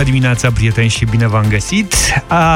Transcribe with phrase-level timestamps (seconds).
[0.00, 1.94] Bună dimineața, prieteni, și bine v-am găsit!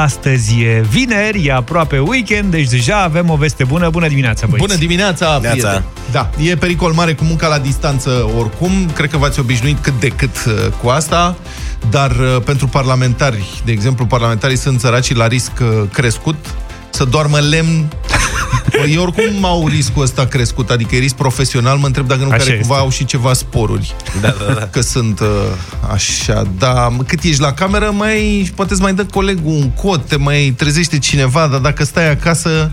[0.03, 3.89] Astăzi e vineri, e aproape weekend, deci deja avem o veste bună.
[3.89, 4.67] Bună dimineața, băieți!
[4.67, 5.83] Bună dimineața, prieteni!
[6.11, 8.71] Da, e pericol mare cu munca la distanță oricum.
[8.93, 11.35] Cred că v-ați obișnuit cât de cât uh, cu asta,
[11.89, 16.45] dar uh, pentru parlamentari, de exemplu, parlamentarii sunt săraci la risc uh, crescut
[16.89, 17.87] să doarmă lemn
[18.85, 22.37] ei oricum au riscul ăsta crescut, adică e risc profesional, mă întreb dacă nu Așa
[22.37, 22.61] care este.
[22.61, 23.95] cumva au și ceva sporuri.
[24.21, 24.67] Da, da, da.
[24.71, 25.27] Că sunt uh,
[25.91, 30.15] așa, da, cât ești la cameră, mai poate îți mai dă colegul un cod, te
[30.15, 32.71] mai trezește cineva, dar dacă stai acasă,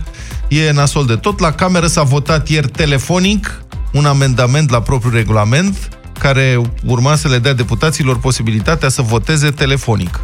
[0.48, 1.40] e nasol de tot.
[1.40, 3.62] La cameră s-a votat ieri telefonic
[3.92, 10.20] un amendament la propriul regulament care urma să le dea deputaților posibilitatea să voteze telefonic.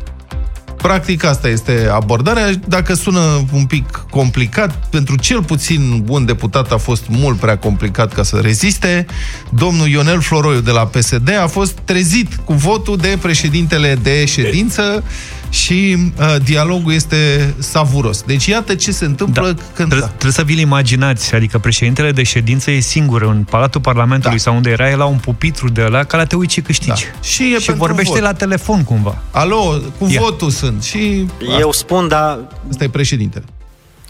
[0.83, 2.51] Practic asta este abordarea.
[2.69, 8.13] Dacă sună un pic complicat, pentru cel puțin un deputat a fost mult prea complicat
[8.13, 9.07] ca să reziste.
[9.49, 15.05] Domnul Ionel Floroiu de la PSD a fost trezit cu votul de președintele de ședință
[15.51, 18.23] și uh, dialogul este savuros.
[18.23, 19.63] Deci iată ce se întâmplă Da.
[19.75, 19.89] când...
[19.89, 24.43] Trebuie, trebuie să vi-l imaginați, adică președintele de ședință e singur în Palatul Parlamentului Da.
[24.43, 27.05] sau unde era, e la un pupitru de ăla, ca la te uiți și câștigi.
[27.13, 27.21] Da.
[27.23, 28.23] Și e și pentru vorbește vot.
[28.23, 29.19] la telefon cumva.
[29.31, 30.21] Alo, cu Ia.
[30.21, 31.27] votul sunt și...
[31.61, 32.39] Eu spun, dar
[32.71, 33.45] Asta e președintele.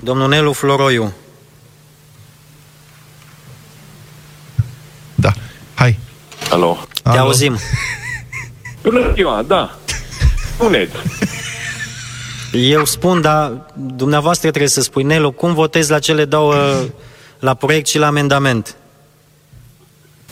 [0.00, 1.12] domnul Nelu Floroiu,
[5.14, 5.32] Da.
[5.74, 5.98] Hai.
[6.50, 6.78] Alo.
[7.02, 7.20] te Alo.
[7.20, 7.58] auzim.
[8.82, 9.77] Bună ziua, da.
[10.58, 10.92] Spuneți.
[12.52, 16.54] Eu spun, dar dumneavoastră trebuie să spui, Nelu, cum votezi la cele două,
[17.38, 18.76] la proiect și la amendament?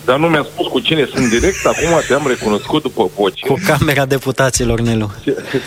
[0.04, 3.46] Dar nu mi-a spus cu cine sunt direct, acum te-am recunoscut după voce.
[3.46, 5.10] Cu Camera Deputaților, Nelu.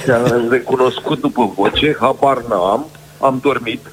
[0.06, 2.86] Te-am recunoscut după voce, habar n-am,
[3.20, 3.92] am dormit.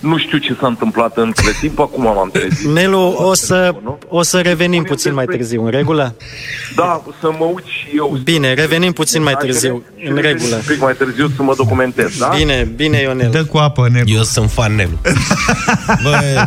[0.00, 2.68] Nu știu ce s-a întâmplat între timp, acum m-am trezit.
[2.78, 3.74] Nelu, o să,
[4.08, 6.14] o să revenim puțin mai târziu, în regulă?
[6.74, 8.18] Da, să mă uit și eu.
[8.24, 10.54] Bine, revenim puțin mai târziu, Și în reveni regulă.
[10.54, 12.32] Un pic mai târziu să mă documentez, da?
[12.36, 13.30] Bine, bine, Ionel.
[13.30, 14.04] Dă cu apă, Nelu.
[14.08, 14.98] Eu sunt fan Nelu.
[16.02, 16.46] Bă,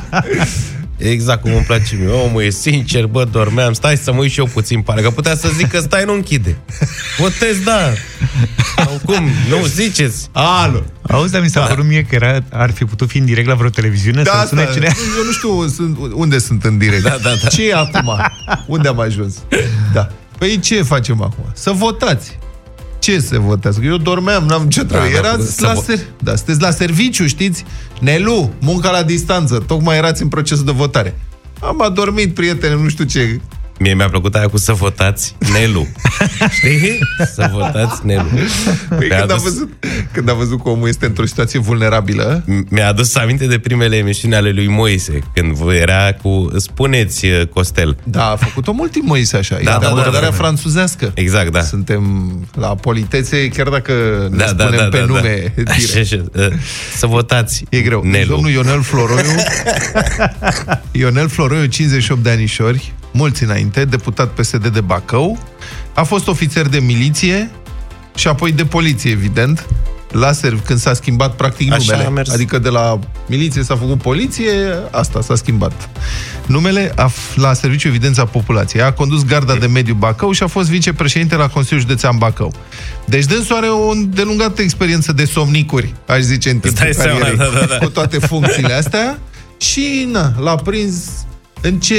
[0.99, 2.07] exact cum îmi place mie.
[2.07, 5.35] Omul e sincer, bă, dormeam, stai să mă uit și eu puțin, pare că putea
[5.35, 6.57] să zic că stai, nu închide.
[7.17, 7.93] Votez, da.
[8.75, 9.29] Sau cum?
[9.49, 10.27] Nu, ziceți.
[10.31, 10.83] Alo.
[11.01, 13.53] Auzi, dar mi s-a părut mie că era, ar fi putut fi în direct la
[13.53, 14.85] vreo televiziune Da, să asta, sune cine...
[15.17, 17.03] eu nu știu sunt, unde sunt în direct.
[17.03, 17.47] Da, da, da.
[17.47, 18.11] Ce e acum?
[18.67, 19.35] Unde am ajuns?
[19.93, 20.09] Da.
[20.37, 21.45] Păi ce facem acum?
[21.53, 22.37] Să votați.
[23.09, 23.80] Ce se votează?
[23.84, 25.06] Eu dormeam, n-am ce treabă.
[25.14, 26.00] Da, da, Erați să la, vo- ser...
[26.24, 27.66] da, sunteți la serviciu, știți?
[28.00, 29.64] Nelu, munca la distanță.
[29.68, 31.20] Tocmai erați în procesul de votare.
[31.62, 33.40] Am adormit, prietene, nu știu ce.
[33.79, 35.88] Mie mi-a plăcut aia cu să votați Nelu.
[36.57, 36.97] Știi?
[37.34, 38.28] Să votați Nelu.
[38.97, 39.69] Păi Mi-a când, a adus, văzut,
[40.12, 44.35] când a văzut că omul este într-o situație vulnerabilă, mi-a adus aminte de primele emisiuni
[44.35, 47.97] ale lui Moise, când era cu Spuneți, Costel.
[48.03, 49.57] da, a făcut-o mult timp Moise așa.
[49.63, 50.41] Da, Da, da, da, da, abordarea da, da.
[50.44, 51.11] franțuzească.
[51.13, 51.61] Exact, da.
[51.61, 52.03] Suntem
[52.56, 53.91] la politețe, chiar dacă
[54.31, 55.53] ne Da, da, spunem da, pe da, nume.
[55.56, 55.61] da.
[55.73, 55.96] direct.
[55.96, 56.00] Așa,
[56.35, 56.50] așa.
[56.97, 58.01] Să votați E greu.
[58.01, 58.34] Deci, Nelu.
[58.34, 59.35] domnul Ionel Floroiu,
[60.91, 65.38] Ionel Floroiu, 58 de anișori, mulți înainte, deputat PSD de Bacău,
[65.94, 67.52] a fost ofițer de miliție
[68.16, 69.66] și apoi de poliție, evident,
[70.12, 72.08] la serv, când s-a schimbat practic Așa numele.
[72.08, 72.30] a mers.
[72.30, 74.52] Adică de la miliție s-a făcut poliție,
[74.92, 75.90] asta s-a schimbat.
[76.46, 78.81] Numele a, f- la Serviciu Evidența Populației.
[78.84, 82.53] A condus garda de mediu Bacău și a fost vicepreședinte la Consiliul Județean Bacău.
[83.06, 87.38] Deci dânsul are o îndelungată experiență de somnicuri, aș zice, în timpul dai seama, carierei,
[87.38, 87.78] da, da, da.
[87.78, 89.20] cu toate funcțiile astea.
[89.58, 90.96] Și, na, l-a prins
[91.62, 91.96] în ce...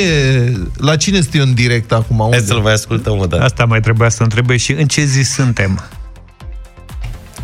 [0.76, 2.16] La cine este eu în direct acum?
[2.18, 2.44] Hai Unde?
[2.44, 3.42] să-l mai ascultăm o dată.
[3.42, 5.84] Asta mai trebuia să întrebe și în ce zi suntem.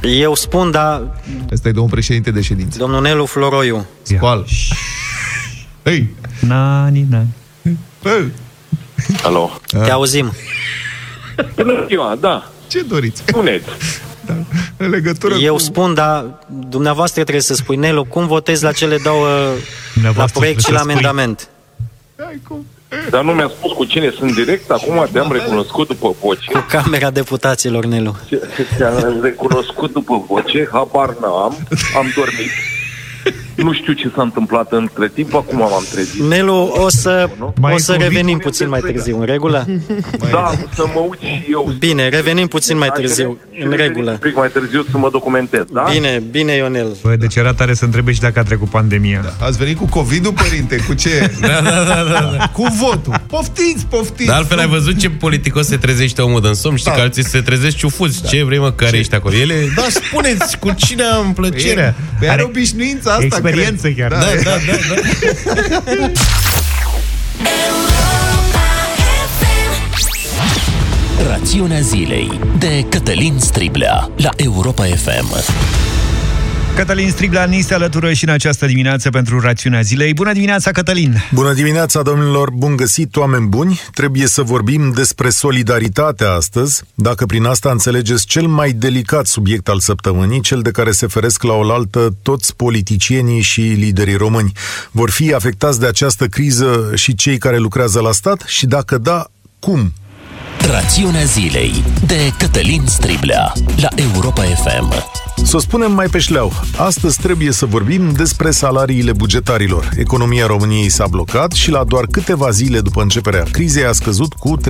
[0.02, 1.02] Eu spun, dar
[1.52, 2.78] Ăsta e domnul președinte de ședință.
[2.78, 4.16] domnul Nelu Floroiu, Ia.
[4.16, 4.44] Scoală.
[5.82, 7.28] Ei, Nani, nani.
[8.04, 8.30] ei,
[9.22, 9.50] Alo.
[9.66, 10.32] te auzim.
[11.56, 12.50] Bună ziua, da.
[12.68, 13.22] ce doriți?
[13.26, 13.64] Spuneți.
[14.76, 15.58] În legătură Eu cu...
[15.60, 16.24] spun, dar
[16.68, 19.52] dumneavoastră trebuie să spui, Nelu, cum votezi la cele două, la
[19.92, 21.06] Dumneavoastră proiect și trebuie la să spui.
[21.08, 21.48] amendament?
[22.18, 22.66] Hai, cum?
[23.10, 26.50] Dar nu mi-a spus cu cine sunt direct, acum te-am recunoscut după voce.
[26.50, 28.16] Cu Camera Deputaților, Nelu.
[28.78, 31.56] Te-am recunoscut după voce, habar n-am,
[31.96, 32.50] am dormit.
[33.54, 36.22] Nu știu ce s-a întâmplat între timp, acum m-am trezit.
[36.22, 37.28] Nelu, o să,
[37.60, 38.12] Mai o să convins?
[38.12, 39.66] revenim puțin mai târziu, în regulă?
[40.30, 41.72] Da, să mă uit și eu.
[41.78, 44.10] Bine, revenim puțin mai târziu, Și în reveni regulă.
[44.10, 45.84] Un pic mai târziu să mă documentez, da?
[45.92, 46.96] Bine, bine, Ionel.
[47.02, 49.20] Bă, deci era tare să întrebe și dacă a trecut pandemia.
[49.38, 49.46] Da.
[49.46, 50.76] Ați venit cu COVID-ul, părinte?
[50.86, 51.30] Cu ce?
[51.40, 52.50] Da, da, da, da, da.
[52.52, 53.20] Cu votul.
[53.26, 54.26] Poftiți, poftiți.
[54.28, 56.76] Dar altfel ai văzut ce politicos se trezește omul din somn?
[56.76, 56.96] Știi Da.
[56.96, 58.22] că alții se trezesc ciufuți.
[58.28, 59.34] Ce vrei, mă, care ești acolo?
[59.34, 61.94] Ele, da, spuneți, cu cine am plăcerea?
[62.18, 63.96] Păi are Are obișnuința asta, experiență cred.
[63.96, 64.10] chiar.
[64.10, 66.10] Da, da, da, da.
[71.28, 75.34] Rațiunea zilei de Cătălin Striblea la Europa FM.
[76.76, 80.14] Cătălin Striblea ni se alătură și în această dimineață pentru Rațiunea Zilei.
[80.14, 81.22] Bună dimineața, Cătălin!
[81.32, 82.50] Bună dimineața, domnilor!
[82.50, 83.80] Bun găsit, oameni buni!
[83.94, 89.80] Trebuie să vorbim despre solidaritate astăzi, dacă prin asta înțelegeți cel mai delicat subiect al
[89.80, 94.52] săptămânii, cel de care se feresc la oaltă toți politicienii și liderii români.
[94.90, 99.26] Vor fi afectați de această criză și cei care lucrează la stat și dacă da,
[99.58, 99.92] cum?
[100.70, 104.94] Rațiunea zilei de Cătălin Striblea la Europa FM.
[105.46, 109.90] Să o spunem mai pe șleau, astăzi trebuie să vorbim despre salariile bugetarilor.
[109.96, 114.56] Economia României s-a blocat și la doar câteva zile după începerea crizei a scăzut cu
[114.58, 114.62] 30%.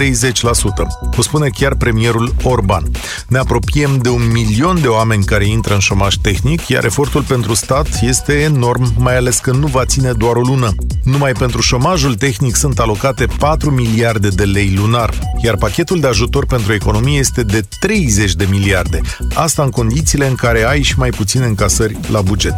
[1.17, 2.85] O spune chiar premierul Orban.
[3.29, 7.55] Ne apropiem de un milion de oameni care intră în șomaj tehnic, iar efortul pentru
[7.55, 10.71] stat este enorm, mai ales că nu va ține doar o lună.
[11.05, 16.47] Numai pentru șomajul tehnic sunt alocate 4 miliarde de lei lunar, iar pachetul de ajutor
[16.47, 19.01] pentru economie este de 30 de miliarde.
[19.35, 22.55] Asta în condițiile în care ai și mai puține încasări la buget.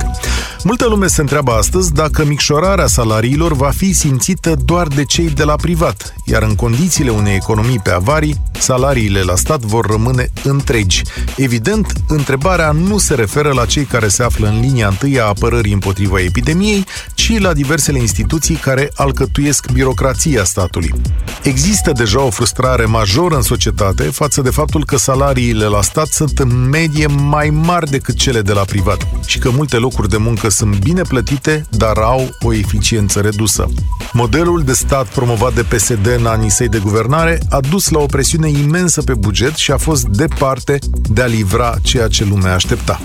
[0.62, 5.44] Multă lume se întreabă astăzi dacă micșorarea salariilor va fi simțită doar de cei de
[5.44, 11.02] la privat, iar în condițiile unei economii pe avarii, salariile la stat vor rămâne întregi.
[11.36, 15.72] Evident, întrebarea nu se referă la cei care se află în linia întâi a apărării
[15.72, 16.84] împotriva epidemiei,
[17.14, 20.94] ci la diversele instituții care alcătuiesc birocrația statului.
[21.42, 26.38] Există deja o frustrare majoră în societate față de faptul că salariile la stat sunt
[26.38, 30.48] în medie mai mari decât cele de la privat și că multe locuri de muncă
[30.48, 33.68] sunt bine plătite, dar au o eficiență redusă.
[34.12, 38.06] Modelul de stat promovat de PSD în anii săi de guvernare a dus la o
[38.06, 40.78] presiune imensă pe buget și a fost departe
[41.10, 43.00] de a livra ceea ce lumea aștepta.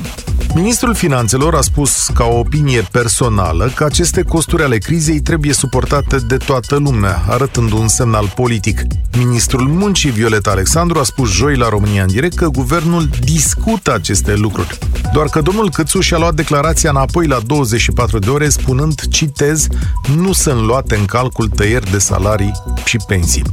[0.56, 6.18] Ministrul Finanțelor a spus ca o opinie personală că aceste costuri ale crizei trebuie suportate
[6.18, 8.82] de toată lumea, arătând un semnal politic.
[9.18, 14.36] Ministrul Muncii Violeta Alexandru a spus joi la România în direct că guvernul discută aceste
[14.36, 14.73] lucruri.
[15.14, 19.68] Doar că domnul Câțu și-a luat declarația înapoi la 24 de ore spunând, citez,
[20.16, 22.52] nu sunt luate în calcul tăieri de salarii
[22.86, 23.44] și pensii.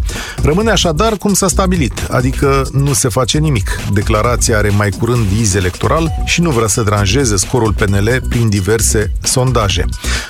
[0.43, 3.81] Rămâne așadar cum s-a stabilit, adică nu se face nimic.
[3.93, 9.13] Declarația are mai curând viz electoral și nu vrea să deranjeze scorul PNL prin diverse
[9.23, 9.85] sondaje.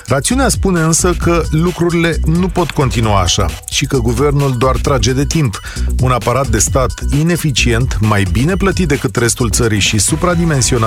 [0.07, 5.25] Rațiunea spune însă că lucrurile nu pot continua așa și că guvernul doar trage de
[5.25, 5.61] timp.
[6.01, 10.80] Un aparat de stat ineficient, mai bine plătit decât restul țării și supradimensionat,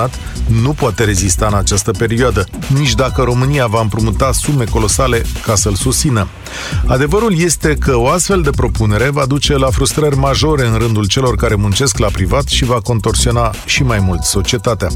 [0.62, 2.46] nu poate rezista în această perioadă,
[2.78, 6.28] nici dacă România va împrumuta sume colosale ca să-l susțină.
[6.86, 11.36] Adevărul este că o astfel de propunere va duce la frustrări majore în rândul celor
[11.36, 14.88] care muncesc la privat și va contorsiona și mai mult societatea.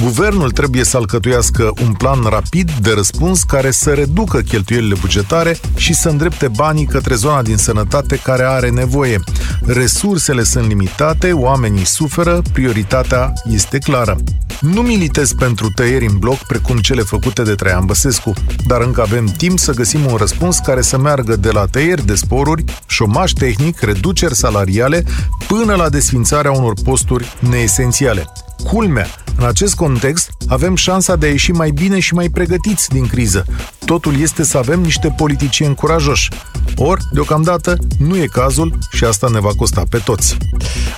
[0.00, 5.94] Guvernul trebuie să alcătuiască un plan rapid de răspuns care să reducă cheltuielile bugetare și
[5.94, 9.20] să îndrepte banii către zona din sănătate care are nevoie.
[9.66, 14.16] Resursele sunt limitate, oamenii suferă, prioritatea este clară.
[14.60, 18.32] Nu militez pentru tăieri în bloc precum cele făcute de Traian Băsescu,
[18.66, 22.14] dar încă avem timp să găsim un răspuns care să meargă de la tăieri de
[22.14, 25.04] sporuri, șomaj tehnic, reduceri salariale,
[25.46, 28.32] până la desfințarea unor posturi neesențiale.
[28.62, 29.06] Culmea,
[29.38, 33.44] în acest context, avem șansa de a ieși mai bine și mai pregătiți din criză.
[33.84, 36.30] Totul este să avem niște politicieni curajoși.
[36.76, 40.36] Ori, deocamdată, nu e cazul și asta ne va costa pe toți.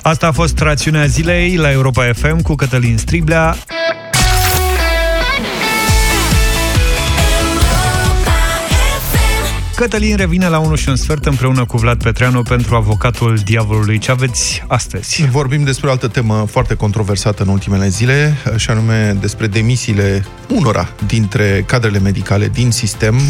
[0.01, 3.57] Asta a fost rațiunea zilei la Europa FM cu Cătălin Striblea.
[9.77, 13.97] Cătălin revine la 1 și un sfert împreună cu Vlad Petreanu pentru avocatul diavolului.
[13.97, 15.27] Ce aveți astăzi?
[15.31, 20.89] Vorbim despre o altă temă foarte controversată în ultimele zile, și anume despre demisiile unora
[21.05, 23.21] dintre cadrele medicale din sistem, uh,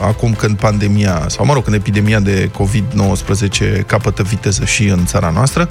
[0.00, 5.30] acum când pandemia, sau mă rog, când epidemia de COVID-19 capătă viteză și în țara
[5.30, 5.68] noastră.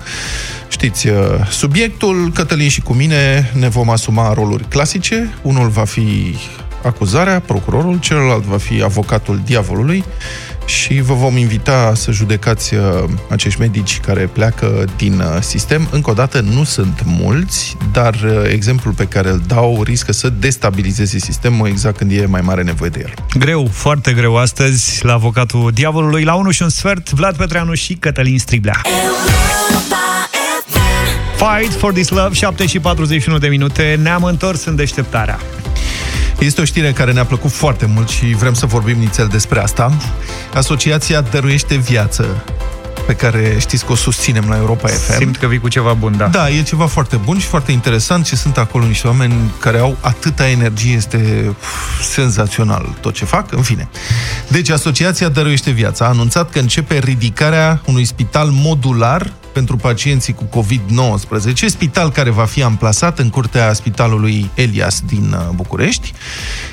[0.67, 1.17] Știți, uh,
[1.49, 5.33] subiectul, Cătălin și cu mine ne vom asuma roluri clasice.
[5.41, 6.35] Unul va fi
[6.85, 10.03] acuzarea, procurorul, celălalt va fi avocatul diavolului
[10.65, 15.87] și vă vom invita să judecați uh, acești medici care pleacă din uh, sistem.
[15.91, 20.29] Încă o dată, nu sunt mulți, dar uh, exemplul pe care îl dau riscă să
[20.29, 23.13] destabilizeze sistemul exact când e mai mare nevoie de el.
[23.39, 26.23] Greu, foarte greu astăzi la avocatul diavolului.
[26.23, 28.81] La 1 și un sfert, Vlad Petreanu și Cătălin Striblea.
[31.37, 33.99] Fight for this love, 7 și 41 de minute.
[34.01, 35.39] Ne-am întors în deșteptarea.
[36.39, 39.97] Este o știre care ne-a plăcut foarte mult și vrem să vorbim nițel despre asta.
[40.53, 42.43] Asociația Dăruiește Viață,
[43.05, 45.17] pe care știți că o susținem la Europa FM.
[45.17, 46.27] Simt că vii cu ceva bun, da.
[46.27, 49.97] Da, e ceva foarte bun și foarte interesant și sunt acolo niște oameni care au
[50.01, 53.87] atâta energie, este uf, senzațional tot ce fac, în fine.
[54.47, 60.43] Deci, Asociația Dăruiește Viața a anunțat că începe ridicarea unui spital modular pentru pacienții cu
[60.59, 66.13] COVID-19, spital care va fi amplasat în curtea Spitalului Elias din uh, București.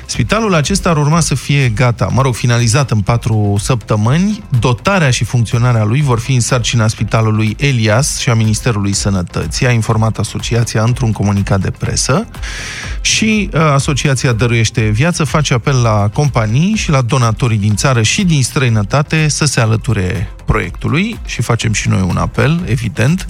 [0.05, 4.43] Spitalul acesta ar urma să fie gata, mă rog, finalizat în patru săptămâni.
[4.59, 9.71] Dotarea și funcționarea lui vor fi în sarcina Spitalului Elias și a Ministerului Sănătății, a
[9.71, 12.27] informat asociația într-un comunicat de presă.
[13.01, 18.23] Și uh, asociația Dăruiește Viață face apel la companii și la donatorii din țară și
[18.23, 23.27] din străinătate să se alăture proiectului și facem și noi un apel, evident.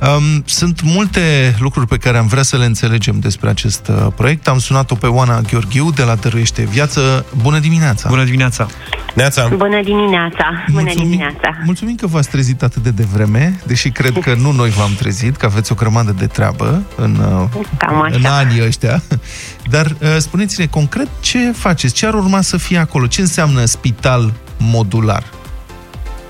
[0.00, 4.48] Um, sunt multe lucruri pe care am vrea să le înțelegem despre acest uh, proiect.
[4.48, 7.26] Am sunat-o pe Oana Gheorghiu de la Dăruiește Viață.
[7.42, 8.08] Bună dimineața!
[8.08, 8.66] Bună dimineața!
[9.14, 9.48] Neața.
[9.48, 10.64] Bună dimineața!
[10.66, 11.56] Bună mulțumim, dimineața!
[11.64, 15.46] Mulțumim că v-ați trezit atât de devreme, deși cred că nu noi v-am trezit, că
[15.46, 18.16] aveți o grămadă de treabă în, uh, Cam așa.
[18.16, 19.02] în anii ăștia.
[19.70, 24.32] Dar uh, spuneți-ne concret ce faceți, ce ar urma să fie acolo, ce înseamnă spital
[24.58, 25.22] modular?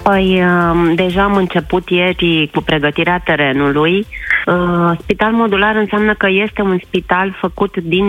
[0.08, 4.06] Păi, um, deja am început ieri cu pregătirea terenului.
[4.46, 8.06] Uh, Spital modular înseamnă că este un spital făcut din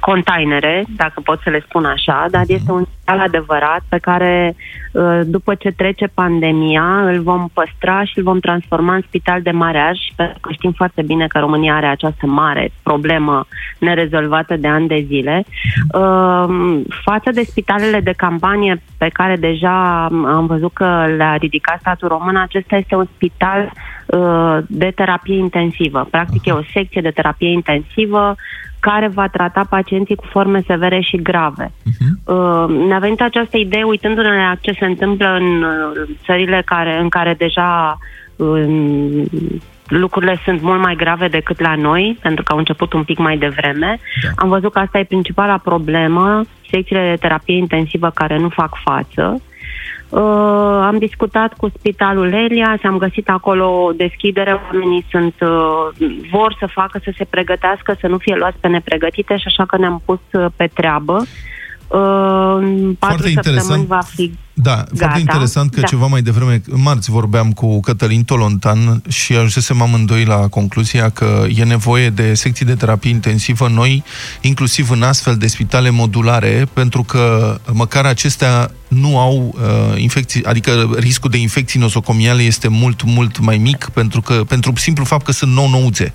[0.00, 4.54] containere, dacă pot să le spun așa, dar este un spital adevărat pe care,
[4.92, 9.50] uh, după ce trece pandemia, îl vom păstra și îl vom transforma în spital de
[9.50, 13.46] mareaj, pentru că știm foarte bine că România are această mare problemă
[13.78, 15.44] nerezolvată de ani de zile.
[15.94, 22.08] Uh, Față de spitalele de campanie pe care deja am văzut că le-a ridicat statul
[22.08, 23.99] român, acesta este un spital uh,
[24.66, 26.08] de terapie intensivă.
[26.10, 28.36] Practic e o secție de terapie intensivă
[28.80, 31.72] care va trata pacienții cu forme severe și grave.
[32.24, 37.08] Uh, ne-a venit această idee uitându-ne la ce se întâmplă în uh, țările care, în
[37.08, 37.98] care deja
[38.36, 39.24] uh,
[39.86, 43.38] lucrurile sunt mult mai grave decât la noi, pentru că au început un pic mai
[43.38, 43.98] devreme.
[44.22, 44.28] Da.
[44.36, 49.42] Am văzut că asta e principala problemă, secțiile de terapie intensivă care nu fac față.
[50.08, 50.20] Uh,
[50.82, 56.66] am discutat cu Spitalul Elias, am găsit acolo o deschidere, oamenii sunt, uh, vor să
[56.66, 60.20] facă, să se pregătească, să nu fie luați pe nepregătite și așa că ne-am pus
[60.32, 61.22] uh, pe treabă.
[61.90, 63.86] Uh, în patru Foarte săptămâni interesant.
[63.86, 64.86] va fi Da, Gata.
[64.96, 65.86] foarte interesant că Da.
[65.86, 71.46] ceva mai devreme, în marți vorbeam cu Cătălin Tolontan și ajunsesem amândoi la concluzia că
[71.56, 74.04] e nevoie de secții de terapie intensivă noi,
[74.40, 80.90] inclusiv în astfel de spitale modulare, pentru că măcar acestea nu au uh, infecții, adică
[80.96, 85.32] riscul de infecții nosocomiale este mult, mult mai mic pentru că pentru simplu fapt că
[85.32, 86.14] sunt nou-nouțe.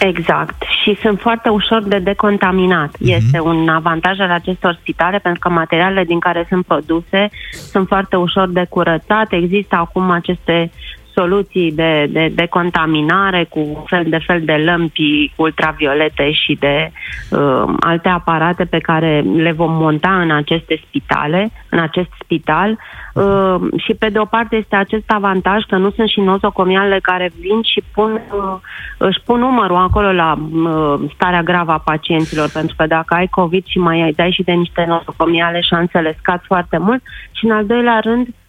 [0.00, 0.62] Exact.
[0.82, 2.90] Și sunt foarte ușor de decontaminat.
[2.98, 3.10] Mhm.
[3.10, 8.16] Este un avantaj al acestor spitale pentru că materialele din care sunt produse sunt foarte
[8.16, 9.32] ușor de curățat.
[9.32, 10.70] Există acum aceste
[11.18, 16.90] soluții de, de, de contaminare cu fel de fel de lămpi ultraviolete și de
[17.30, 22.78] uh, alte aparate pe care le vom monta în aceste spitale, în acest spital.
[23.14, 27.30] Uh, și pe de o parte este acest avantaj că nu sunt și nozocomialele care
[27.40, 28.56] vin și pun, uh,
[28.98, 33.64] își pun numărul acolo la uh, starea gravă a pacienților, pentru că dacă ai COVID
[33.66, 37.02] și mai ai, dai și de niște nozocomiale, șansele scad foarte mult.
[37.32, 38.47] Și în al doilea rând, uh,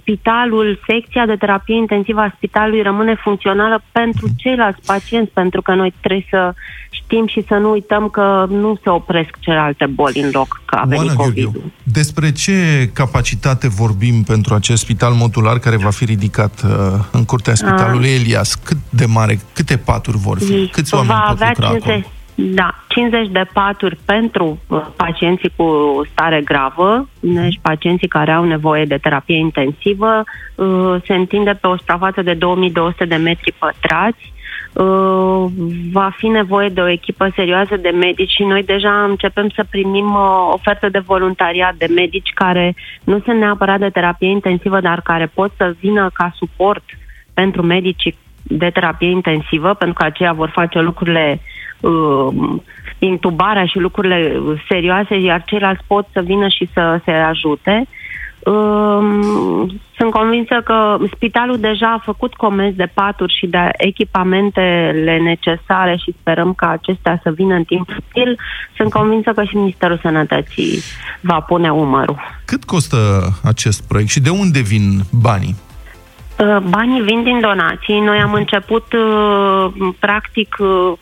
[0.00, 5.94] spitalul, secția de terapie intensivă a spitalului rămâne funcțională pentru ceilalți pacienți, pentru că noi
[6.00, 6.54] trebuie să
[6.90, 10.84] știm și să nu uităm că nu se opresc celelalte boli în loc că a
[10.84, 16.04] venit Oana covid Gheorghiu, despre ce capacitate vorbim pentru acest spital modular care va fi
[16.04, 16.70] ridicat uh,
[17.12, 18.54] în curtea spitalului Elias?
[18.54, 20.68] Cât de mare, câte paturi vor fi?
[20.68, 22.15] Câți oameni va pot avea lucra 50, acolo?
[22.38, 28.84] Da, 50 de paturi pentru uh, pacienții cu stare gravă, deci pacienții care au nevoie
[28.84, 30.24] de terapie intensivă,
[30.54, 34.32] uh, se întinde pe o suprafață de 2200 de metri pătrați.
[34.72, 35.44] Uh,
[35.92, 40.14] va fi nevoie de o echipă serioasă de medici și noi deja începem să primim
[40.14, 42.74] uh, oferte de voluntariat de medici care
[43.04, 46.82] nu sunt neapărat de terapie intensivă, dar care pot să vină ca suport
[47.34, 51.40] pentru medicii de terapie intensivă, pentru că aceia vor face lucrurile
[51.80, 52.58] uh,
[52.98, 57.86] intubarea și lucrurile serioase, iar ceilalți pot să vină și să se ajute.
[58.46, 65.96] Um, sunt convinsă că spitalul deja a făcut comenzi de paturi și de echipamentele necesare
[65.96, 68.38] și sperăm ca acestea să vină în timp util.
[68.76, 70.82] Sunt convinsă că și Ministerul Sănătății
[71.20, 72.18] va pune umărul.
[72.44, 72.96] Cât costă
[73.44, 75.56] acest proiect și de unde vin banii?
[76.38, 78.00] Uh, Banii vin din donații.
[78.00, 80.92] Noi am început, uh, practic, uh,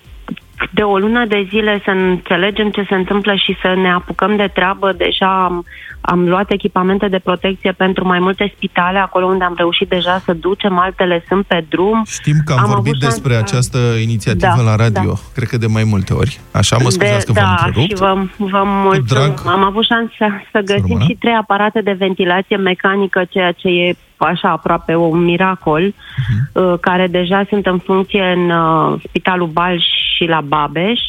[0.72, 4.50] de o lună de zile să înțelegem ce se întâmplă și să ne apucăm de
[4.54, 4.92] treabă.
[4.96, 5.64] Deja am,
[6.00, 10.32] am luat echipamente de protecție pentru mai multe spitale, acolo unde am reușit deja să
[10.32, 12.04] ducem, altele sunt pe drum.
[12.06, 13.46] Știm că am, am vorbit despre șansa...
[13.46, 15.20] această inițiativă Da, la radio, da.
[15.34, 16.40] cred că de mai multe ori.
[16.52, 17.88] Așa, mă scuzați că v-am da, întrerupt.
[17.90, 19.04] și vă, vă mulțumim.
[19.08, 19.40] drag.
[19.54, 21.04] Am avut șansa să găsim rămână.
[21.04, 26.64] și trei aparate de ventilație mecanică, ceea ce e așa aproape un miracol, Mhm.
[26.64, 29.84] uh, care deja sunt în funcție în uh, Spitalul Balș
[30.16, 31.00] și la Babeș.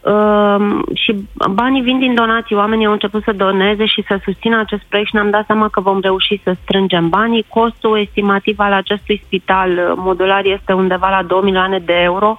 [0.00, 2.56] Uh, și banii vin din donații.
[2.56, 5.80] Oamenii au început să doneze și să susțină acest proiect și ne-am dat seama că
[5.80, 7.46] vom reuși să strângem banii.
[7.48, 12.36] Costul estimativ al acestui spital uh, modular este undeva la 2 milioane de euro.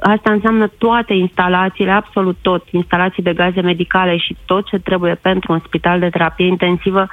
[0.00, 5.52] Asta înseamnă toate instalațiile, absolut tot, instalații de gaze medicale și tot ce trebuie pentru
[5.52, 7.06] un spital de terapie intensivă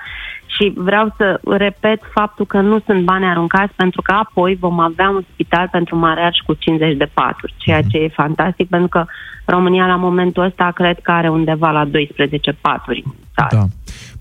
[0.56, 5.10] și vreau să repet faptul că nu sunt bani aruncați pentru că apoi vom avea
[5.10, 9.06] un spital pentru Maraș cu 50 de paturi, ceea ce e fantastic pentru că
[9.46, 13.04] România la momentul ăsta cred că are undeva la 12 paturi.
[13.34, 13.48] Da.
[13.52, 13.64] Da.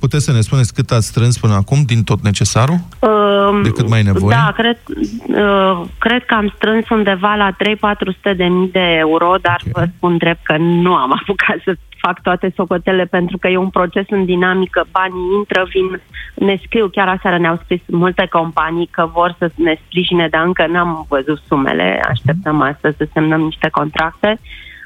[0.01, 2.79] Puteți să ne spuneți cât ați strâns până acum din tot necesarul?
[2.99, 4.37] Um, De cât mai e nevoie?
[4.37, 4.79] Da, cred,
[5.27, 9.73] uh, cred că am strâns undeva la 3-400 de mii de euro, dar Ok.
[9.73, 11.77] vă spun drept că nu am apucat să
[12.07, 16.01] fac toate socotele pentru că e un proces în dinamică, banii intră, vin,
[16.35, 20.67] ne scriu, chiar aseară ne-au scris multe companii că vor să ne sprijine, dar încă
[20.67, 24.41] n-am văzut sumele, așteptăm astăzi să semnăm niște contracte.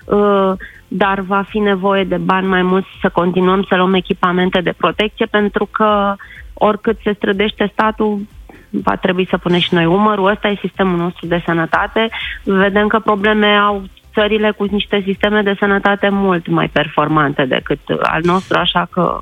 [0.05, 0.53] Uh,
[0.89, 5.27] dar va fi nevoie de bani mai mulți să continuăm să luăm echipamente de protecție
[5.27, 6.15] pentru că
[6.55, 8.19] oricât se strădește statul,
[8.71, 10.31] va trebui să punem și noi umărul.
[10.31, 12.09] Ăsta e sistemul nostru de sănătate.
[12.43, 13.83] Vedem că probleme au
[14.19, 19.19] țările cu niște sisteme de sănătate mult mai performante decât al nostru, așa că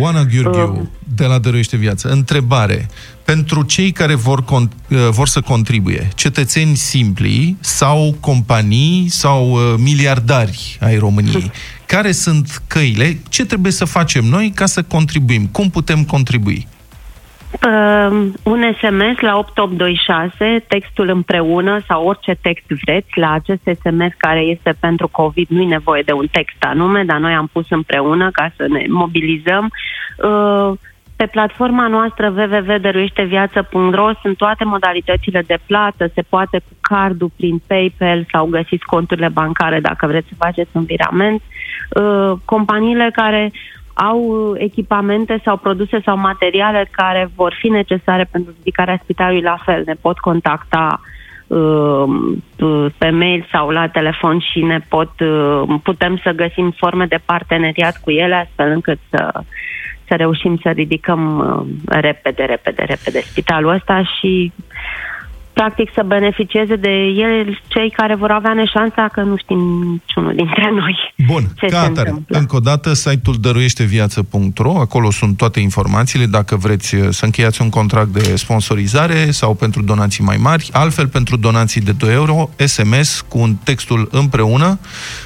[0.00, 2.08] Oana Gheorghiu, de la Dăruiește Viață.
[2.08, 2.88] Întrebare.
[3.24, 9.74] Pentru cei care vor, con- uh, vor să contribuie, cetățeni simpli sau companii sau uh,
[9.78, 11.50] miliardari ai României,
[11.86, 13.18] care sunt căile?
[13.28, 15.46] Ce trebuie să facem noi ca să contribuim?
[15.46, 16.66] Cum putem contribui?
[17.50, 23.18] Uh, un SMS la 8826, textul împreună sau orice text vreți.
[23.18, 27.18] La acest SMS care este pentru COVID nu e nevoie de un text anume, dar
[27.18, 29.70] noi am pus împreună ca să ne mobilizăm.
[30.24, 30.72] Uh,
[31.16, 38.26] pe platforma noastră www.dăruieșteviață.ro sunt toate modalitățile de plată, se poate cu cardul prin PayPal
[38.32, 41.42] sau găsiți conturile bancare dacă vreți să faceți un virament.
[41.88, 43.52] Uh, companiile care
[43.94, 49.82] au echipamente sau produse sau materiale care vor fi necesare pentru ridicarea spitalului, la fel
[49.86, 51.00] ne pot contacta
[51.46, 52.04] uh,
[52.98, 58.00] pe mail sau la telefon și ne pot uh, putem să găsim forme de parteneriat
[58.00, 59.42] cu ele astfel încât să
[60.10, 64.52] să reușim să ridicăm uh, repede, repede, repede spitalul ăsta și
[65.52, 69.58] practic să beneficieze de el cei care vor avea neșansa că nu știm
[69.92, 71.14] niciunul dintre noi.
[71.26, 72.08] Bun, ce ca se atare.
[72.08, 72.38] întâmplă.
[72.38, 77.68] Încă o dată, site-ul dăruieșteviață.ro, acolo sunt toate informațiile, dacă vreți uh, să încheiați un
[77.68, 83.20] contract de sponsorizare sau pentru donații mai mari, altfel pentru donații de 2 euro, SMS
[83.20, 84.78] cu un textul împreună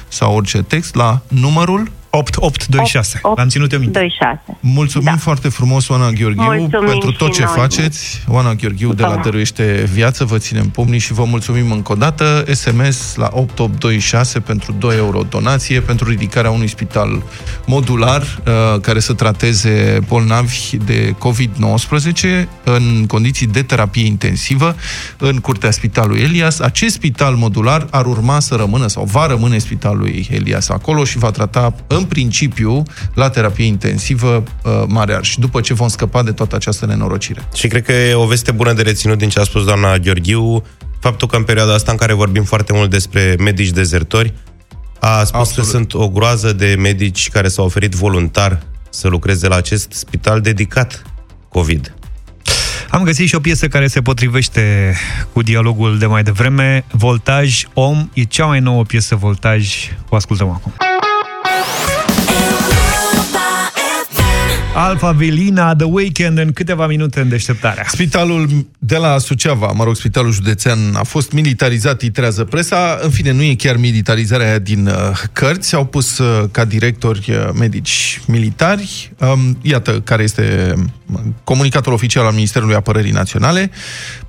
[0.07, 3.19] sau orice text la numărul 8826.
[3.23, 3.99] Opt- L-am ținut eu minte.
[3.99, 4.41] 26.
[4.59, 5.17] Mulțumim Da.
[5.17, 7.53] foarte frumos, Oana Gheorghiu, Mulțumim pentru tot și ce noi.
[7.55, 8.23] faceți.
[8.27, 9.21] Oana Gheorghiu de la Da.
[9.21, 12.45] Dăruiește Viață, vă ținem pumnii și vă mulțumim încă o dată.
[12.53, 17.23] SMS la 8826 pentru 2 euro donație, pentru ridicarea unui spital
[17.65, 24.75] modular uh, care să trateze bolnavi de COVID-19 în condiții de terapie intensivă
[25.17, 26.59] în curtea Spitalului Elias.
[26.59, 31.17] Acest spital modular ar urma să rămână sau va rămâne Spitalul lui Elias acolo și
[31.17, 36.31] va trata în principiu la terapie intensivă uh, Mare Arș, după ce vom scăpa de
[36.31, 37.47] toată această nenorocire.
[37.53, 40.63] Și cred că e o veste bună de reținut din ce a spus doamna Gheorghiu,
[40.99, 44.33] faptul că în perioada asta în care vorbim foarte mult despre medici dezertori,
[44.99, 45.69] a spus Absolut.
[45.69, 50.41] că sunt o groază de medici care s-au oferit voluntar să lucreze la acest spital
[50.41, 51.03] dedicat
[51.49, 51.93] COVID.
[52.89, 54.95] Am găsit și o piesă care se potrivește
[55.33, 56.85] cu dialogul de mai devreme.
[56.91, 59.73] Voltaj Om e cea mai nouă piesă Voltaj.
[60.09, 60.73] O ascultăm acum.
[64.77, 67.85] Alfa Velina, The Weekend în câteva minute în deșteptarea.
[67.87, 72.99] Spitalul de la Suceava, mă rog, spitalul județean, a fost militarizat, titrează presa.
[73.01, 74.93] În fine, nu e chiar militarizarea aia din uh,
[75.33, 75.75] cărți.
[75.75, 79.11] Au pus uh, ca directori uh, medici militari.
[79.17, 80.73] Um, iată care este
[81.05, 83.71] um, comunicatul oficial al Ministerului Apărării Naționale.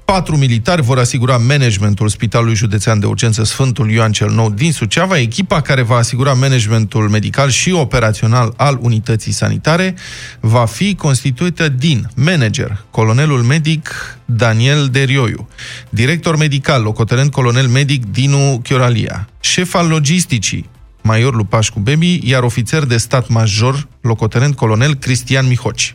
[0.06, 5.18] Patru militari vor asigura managementul Spitalului Județean de Urgență Sfântul Ioan cel Nou din Suceava.
[5.18, 9.94] Echipa care va asigura managementul medical și operațional al unității sanitare
[10.40, 13.88] va fi constituită din manager, colonelul medic
[14.24, 15.48] Daniel Derioiu,
[15.88, 20.68] director medical, locotenent colonel medic Dinu Chioralia, șef al logisticii,
[21.06, 25.92] major Lupașcu Bebi, iar ofițer de stat major, locotenent colonel Cristian Mihoci.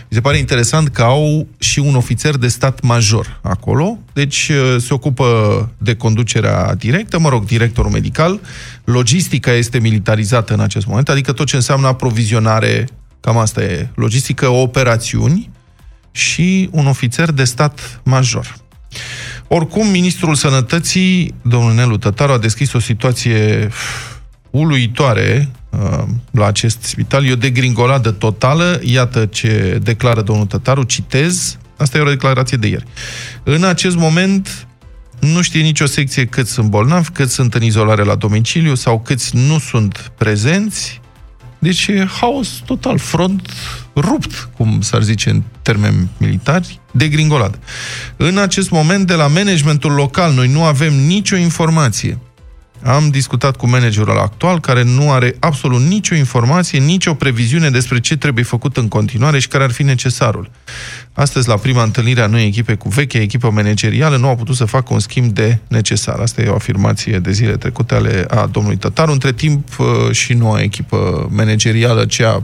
[0.00, 4.76] Mi se pare interesant că au și un ofițer de stat major acolo, deci uh,
[4.80, 5.26] se ocupă
[5.78, 8.40] de conducerea directă, mă rog, directorul medical,
[8.84, 12.88] logistica este militarizată în acest moment, adică tot ce înseamnă aprovizionare,
[13.20, 15.50] cam asta e, logistică, operațiuni
[16.10, 18.56] și un ofițer de stat major.
[19.48, 23.68] Oricum, ministrul sănătății, domnul Nelu Tătaru, a descris o situație
[24.54, 27.26] uluitoare uh, la acest spital.
[27.26, 28.80] E o degringoladă totală.
[28.82, 30.82] Iată ce declară domnul Tătaru.
[30.82, 31.58] Citez.
[31.76, 32.84] Asta e o declarație de ieri.
[33.42, 34.66] În acest moment
[35.20, 39.36] nu știe nicio secție cât sunt bolnavi, cât sunt în izolare la domiciliu sau câți
[39.36, 41.00] nu sunt prezenți.
[41.58, 43.50] Deci e haos total, front
[43.96, 47.58] rupt, cum s-ar zice în termeni militari, de gringolad.
[48.16, 52.18] În acest moment, de la managementul local, noi nu avem nicio informație
[52.84, 58.16] am discutat cu managerul actual, care nu are absolut nicio informație, nicio previziune despre ce
[58.16, 60.50] trebuie făcut în continuare și care ar fi necesarul.
[61.12, 64.64] Astăzi, la prima întâlnire a noi echipe cu vechea echipă managerială, nu au putut să
[64.64, 66.18] facă un schimb de necesar.
[66.18, 69.12] Asta e o afirmație de zile trecute ale a domnului Tătaru.
[69.12, 72.42] Între timp, uh, și noua echipă managerială, cea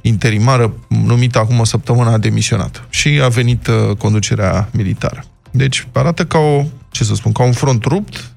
[0.00, 2.84] interimară, numită acum o săptămână, a demisionat.
[2.88, 5.24] Și a venit uh, conducerea militară.
[5.50, 8.30] Deci arată ca o, ce să spun, ca un front rupt,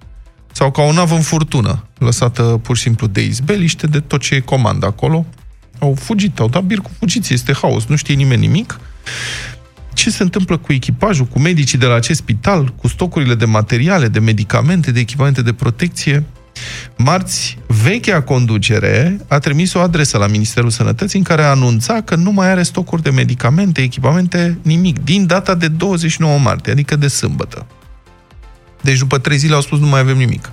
[0.52, 4.36] sau ca o navă în furtună, lăsată pur și simplu de izbeliște, de tot ce
[4.36, 5.26] e comandă acolo.
[5.80, 8.80] Au fugit, au dat bir cu fugiți, este haos, nu știe nimeni nimic.
[9.94, 14.08] Ce se întâmplă cu echipajul, cu medicii de la acest spital, cu stocurile de materiale,
[14.08, 16.24] de medicamente, de echipamente de protecție?
[16.98, 22.16] Marți, vechea conducere a trimis o adresă la Ministerul Sănătății în care a anunțat că
[22.16, 27.08] nu mai are stocuri de medicamente, echipamente, nimic, din data de 29 martie, adică de
[27.08, 27.66] sâmbătă.
[28.82, 30.52] Deci după trei zile au spus nu mai avem nimic.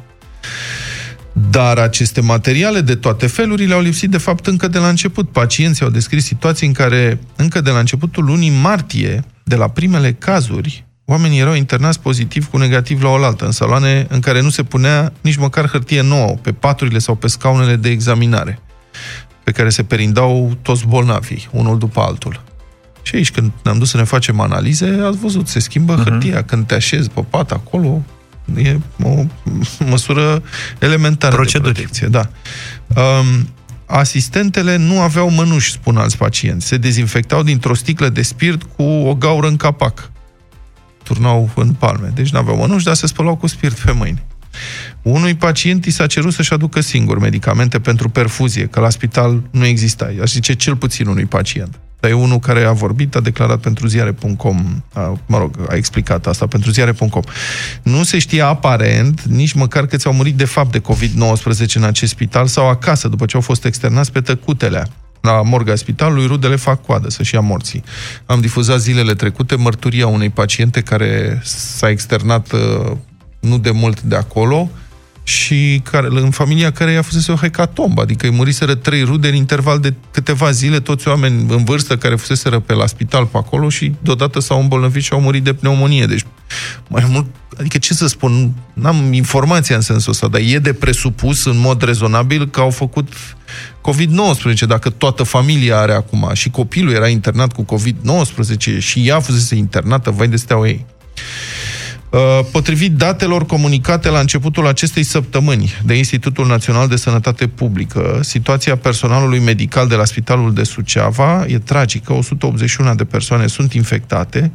[1.51, 5.31] Dar aceste materiale de toate felurile au lipsit de fapt încă de la început.
[5.31, 10.12] Pacienții au descris situații în care încă de la începutul lunii martie, de la primele
[10.12, 14.62] cazuri, oamenii erau internați pozitiv cu negativ la oaltă, în saloane în care nu se
[14.62, 18.59] punea nici măcar hârtie nouă pe paturile sau pe scaunele de examinare,
[19.45, 22.43] pe care se perindau toți bolnavii, unul după altul.
[23.03, 26.05] Și aici, când ne-am dus să ne facem analize, ați văzut, se schimbă uh-huh.
[26.05, 26.43] hârtia.
[26.43, 28.03] Când te așezi pe pat acolo,
[28.57, 29.25] E o
[29.85, 30.43] măsură
[30.79, 31.75] elementară Proceduri.
[31.75, 32.07] de protecție.
[32.07, 32.31] Da.
[33.03, 33.49] Um,
[33.87, 36.67] asistentele nu aveau mănuși, spun alți pacienți.
[36.67, 40.11] Se dezinfectau dintr-o sticlă de spirit cu o gaură în capac.
[41.03, 42.13] Turnau în palme.
[42.15, 44.23] Deci nu aveau mănuși, dar se spălau cu spirit pe mâini.
[45.03, 49.65] Unui pacient i s-a cerut să-și aducă singur medicamente pentru perfuzie, că la spital nu
[49.65, 50.13] exista.
[50.23, 51.79] Aș zice cel puțin unui pacient.
[52.01, 56.27] Dar e unul care a vorbit, a declarat pentru ziare.com, a, mă rog, a explicat
[56.27, 57.23] asta pentru ziare.com.
[57.83, 62.13] Nu se știa aparent nici măcar că ți-au murit de fapt de COVID-19 în acest
[62.13, 64.87] spital sau acasă, după ce au fost externați pe tăcutelea
[65.21, 67.83] la morga spitalului, rudele fac coadă să-și ia morții.
[68.27, 72.97] Am difuzat zilele trecute mărturia unei paciente care s-a externat uh,
[73.41, 74.71] nu de mult de acolo,
[75.29, 79.35] și care, în familia care i-a fusese o hecatombă, adică îi muriseră trei rude în
[79.35, 83.69] interval de câteva zile, toți oameni în vârstă care fuseseră pe la spital pe acolo
[83.69, 86.07] și deodată s-au îmbolnăvit și au murit de pneumonie.
[86.07, 86.25] Deci,
[86.88, 87.27] mai mult,
[87.59, 91.83] adică ce să spun, n-am informația în sensul ăsta, dar e de presupus în mod
[91.83, 93.09] rezonabil că au făcut
[93.91, 99.55] COVID-19, dacă toată familia are acum și copilul era internat cu COVID-19 și ea fusese
[99.55, 100.87] internată, vai de steaua ei.
[102.11, 108.77] Uh, potrivit datelor comunicate la începutul acestei săptămâni de Institutul Național de Sănătate Publică, situația
[108.77, 112.12] personalului medical de la Spitalul de Suceava e tragică.
[112.12, 114.53] 181 de persoane sunt infectate,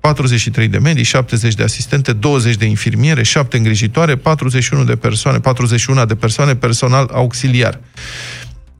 [0.00, 6.04] 43 de medici, 70 de asistente, 20 de infirmiere, 7 îngrijitoare, 41 de persoane, 41
[6.04, 7.80] de persoane personal auxiliar.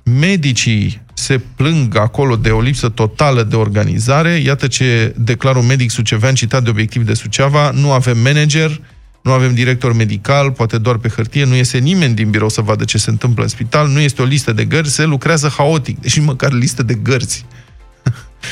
[0.03, 4.31] Medicii se plâng acolo de o lipsă totală de organizare.
[4.31, 7.71] Iată ce declară un medic sucevean citat de obiectiv de Suceava.
[7.71, 8.81] Nu avem manager,
[9.23, 12.85] nu avem director medical, poate doar pe hârtie, nu iese nimeni din birou să vadă
[12.85, 16.21] ce se întâmplă în spital, nu este o listă de gărzi, se lucrează haotic, deși
[16.21, 17.45] măcar listă de gărzi.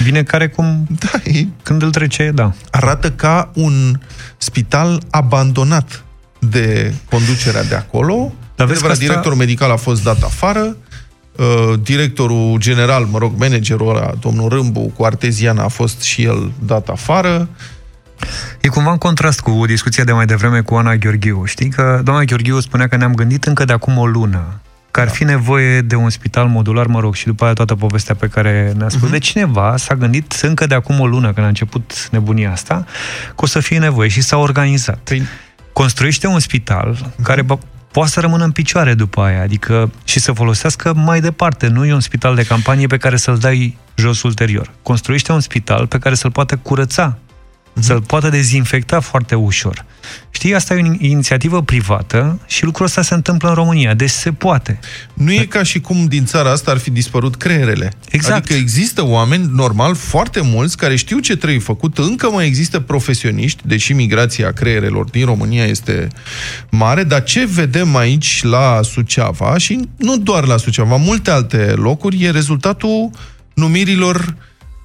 [0.02, 0.86] Vine care cum...
[0.98, 1.46] Da, e...
[1.62, 2.52] Când îl trece, da.
[2.70, 4.00] Arată ca un
[4.36, 6.04] spital abandonat
[6.38, 8.32] de conducerea de acolo.
[8.56, 8.98] Dar vezi că asta...
[8.98, 10.93] directorul medical a fost dat afară, Uh,
[11.82, 16.88] directorul general, mă rog, managerul ăla, domnul Râmbu, cu Arteziana, a fost și el dat
[16.88, 17.48] afară.
[18.60, 21.44] E cumva în contrast cu discuția de mai devreme cu Ana Gheorghiu.
[21.44, 24.60] Știi că doamna Gheorghiu spunea că ne-am gândit încă de acum o lună
[24.94, 25.12] că ar da.
[25.12, 28.72] fi nevoie de un spital modular, mă rog, și după aia toată povestea pe care
[28.76, 29.08] ne-a spus.
[29.08, 29.12] Uh-huh.
[29.12, 32.84] De cineva s-a gândit încă de acum o lună, când a început nebunia asta,
[33.26, 34.98] că o să fie nevoie și s-a organizat.
[35.04, 35.22] Păi...
[35.72, 37.22] Construiește un spital uh-huh.
[37.22, 37.42] care
[37.94, 41.66] poate să rămână în picioare după aia, adică și să folosească mai departe.
[41.66, 44.70] Nu e un spital de campanie pe care să-l dai jos ulterior.
[44.82, 47.18] Construiește un spital pe care să-l poată curăța
[47.80, 49.84] să-l poată dezinfecta foarte ușor.
[50.30, 54.32] Știi, asta e o inițiativă privată și lucrul ăsta se întâmplă în România, deci se
[54.32, 54.78] poate.
[55.14, 57.92] Nu e ca și cum din țara asta ar fi dispărut creierele.
[58.10, 58.36] Exact.
[58.36, 63.62] Adică există oameni, normal, foarte mulți, care știu ce trebuie făcut, încă mai există profesioniști,
[63.66, 66.08] deși migrația creierelor din România este
[66.70, 72.22] mare, dar ce vedem aici la Suceava, și nu doar la Suceava, multe alte locuri,
[72.22, 73.10] e rezultatul
[73.54, 74.34] numirilor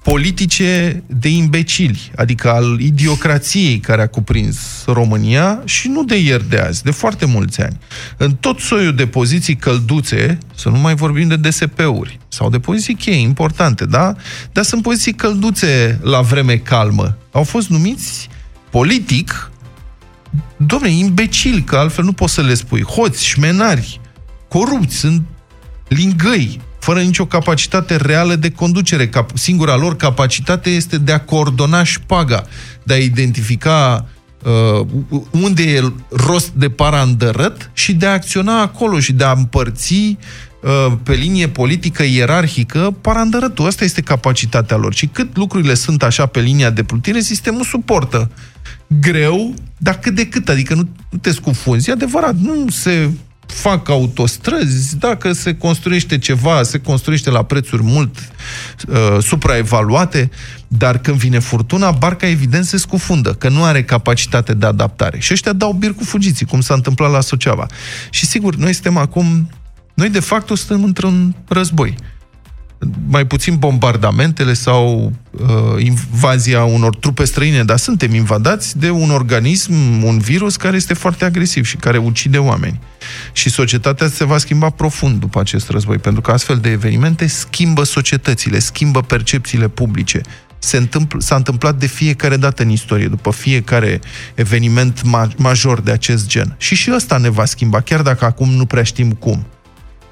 [0.02, 6.58] politice de imbecili, adică al idiocrației care a cuprins România și nu de ieri de
[6.58, 7.78] azi, de foarte mulți ani.
[8.16, 12.94] În tot soiul de poziții călduțe, să nu mai vorbim de DSP-uri, sau de poziții
[12.94, 14.14] cheie importante, da?
[14.52, 17.16] Dar sunt poziții călduțe la vreme calmă.
[17.32, 18.28] Au fost numiți
[18.70, 19.50] politic,
[20.56, 24.00] domne, imbecili, că altfel nu poți să le spui, hoți, șmenari,
[24.48, 25.22] corupți, sunt
[25.88, 29.08] lingăi, fără nicio capacitate reală de conducere.
[29.08, 32.44] Cap- singura lor capacitate este de a coordona șpaga,
[32.82, 34.06] de a identifica
[34.44, 34.86] uh,
[35.30, 39.94] unde e rost de parandărăt și de a acționa acolo și de a împărți
[40.62, 43.66] uh, pe linie politică ierarhică parandărătul.
[43.66, 44.94] Asta este capacitatea lor.
[44.94, 48.30] Și cât lucrurile sunt așa pe linia de plutire, sistemul suportă.
[49.00, 50.48] Greu, dar cât de cât.
[50.48, 51.88] Adică nu, nu te scufunzi.
[51.88, 53.10] E adevărat, nu se
[53.50, 58.16] fac autostrăzi, dacă se construiește ceva, se construiește la prețuri mult
[58.88, 60.30] uh, supraevaluate,
[60.68, 65.18] dar când vine furtuna, barca evident se scufundă, că nu are capacitate de adaptare.
[65.18, 67.66] Și ăștia dau bir cu fugiții, cum s-a întâmplat la Suceava.
[68.10, 69.50] Și sigur, noi suntem acum,
[69.94, 71.94] noi de fapt suntem într-un război
[73.08, 75.48] mai puțin bombardamentele sau uh,
[75.84, 81.24] invazia unor trupe străine, dar suntem invadați de un organism, un virus care este foarte
[81.24, 82.80] agresiv și care ucide oameni.
[83.32, 87.82] Și societatea se va schimba profund după acest război, pentru că astfel de evenimente schimbă
[87.82, 90.20] societățile, schimbă percepțiile publice.
[90.58, 94.00] Se întâmpl, s-a întâmplat de fiecare dată în istorie, după fiecare
[94.34, 96.54] eveniment ma- major de acest gen.
[96.58, 99.46] Și și ăsta ne va schimba, chiar dacă acum nu prea știm cum.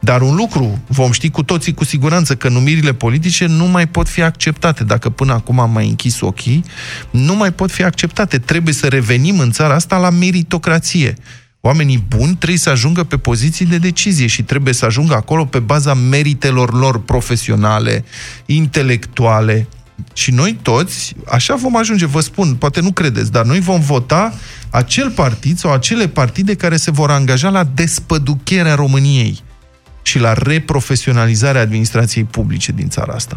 [0.00, 4.08] Dar un lucru vom ști cu toții cu siguranță, că numirile politice nu mai pot
[4.08, 4.84] fi acceptate.
[4.84, 6.64] Dacă până acum am mai închis ochii,
[7.10, 8.38] nu mai pot fi acceptate.
[8.38, 11.16] Trebuie să revenim în țara asta la meritocrație.
[11.60, 15.58] Oamenii buni trebuie să ajungă pe poziții de decizie și trebuie să ajungă acolo pe
[15.58, 18.04] baza meritelor lor profesionale,
[18.46, 19.68] intelectuale.
[20.12, 24.34] Și noi toți, așa vom ajunge, vă spun, poate nu credeți, dar noi vom vota
[24.70, 29.42] acel partid sau acele partide care se vor angaja la despăducherea României
[30.08, 33.36] și la reprofesionalizarea administrației publice din țara asta.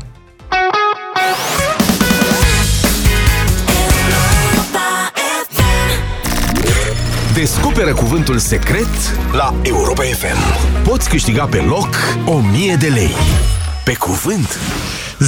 [7.33, 8.87] Descoperă cuvântul secret
[9.33, 10.37] la Europa FM.
[10.83, 11.89] Poți câștiga pe loc
[12.25, 13.11] 1000 de lei.
[13.85, 14.59] Pe cuvânt!
[15.21, 15.27] 0372069599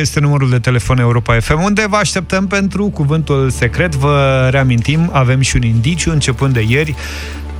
[0.00, 3.94] este numărul de telefon Europa FM, unde vă așteptăm pentru cuvântul secret.
[3.94, 6.94] Vă reamintim, avem și un indiciu începând de ieri.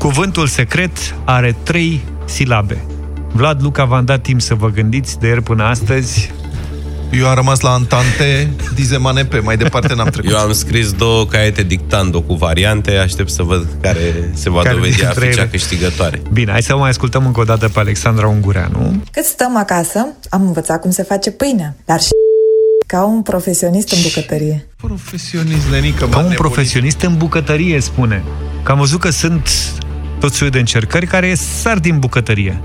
[0.04, 2.84] Cuvântul secret are trei silabe.
[3.32, 6.32] Vlad Luca v-am dat timp să vă gândiți de ieri până astăzi.
[7.12, 10.30] Eu am rămas la Antante, Dizemanepe, mai departe n-am trecut.
[10.30, 14.74] Eu am scris două caiete dictando cu variante, aștept să văd care se va Care
[14.74, 15.50] dovedi a dintre fi cea ele?
[15.50, 16.22] câștigătoare.
[16.32, 19.02] Bine, hai să mai ascultăm încă o dată pe Alexandra Ungureanu.
[19.12, 22.08] Cât stăm acasă, am învățat cum se face pâinea, dar și
[22.86, 24.66] ca un profesionist în bucătărie.
[24.76, 28.22] Profesionist, Lenica, Ca un profesionist în bucătărie, spune.
[28.62, 29.48] Că am văzut că sunt
[30.24, 32.60] tot soiul de încercări care sar din bucătărie.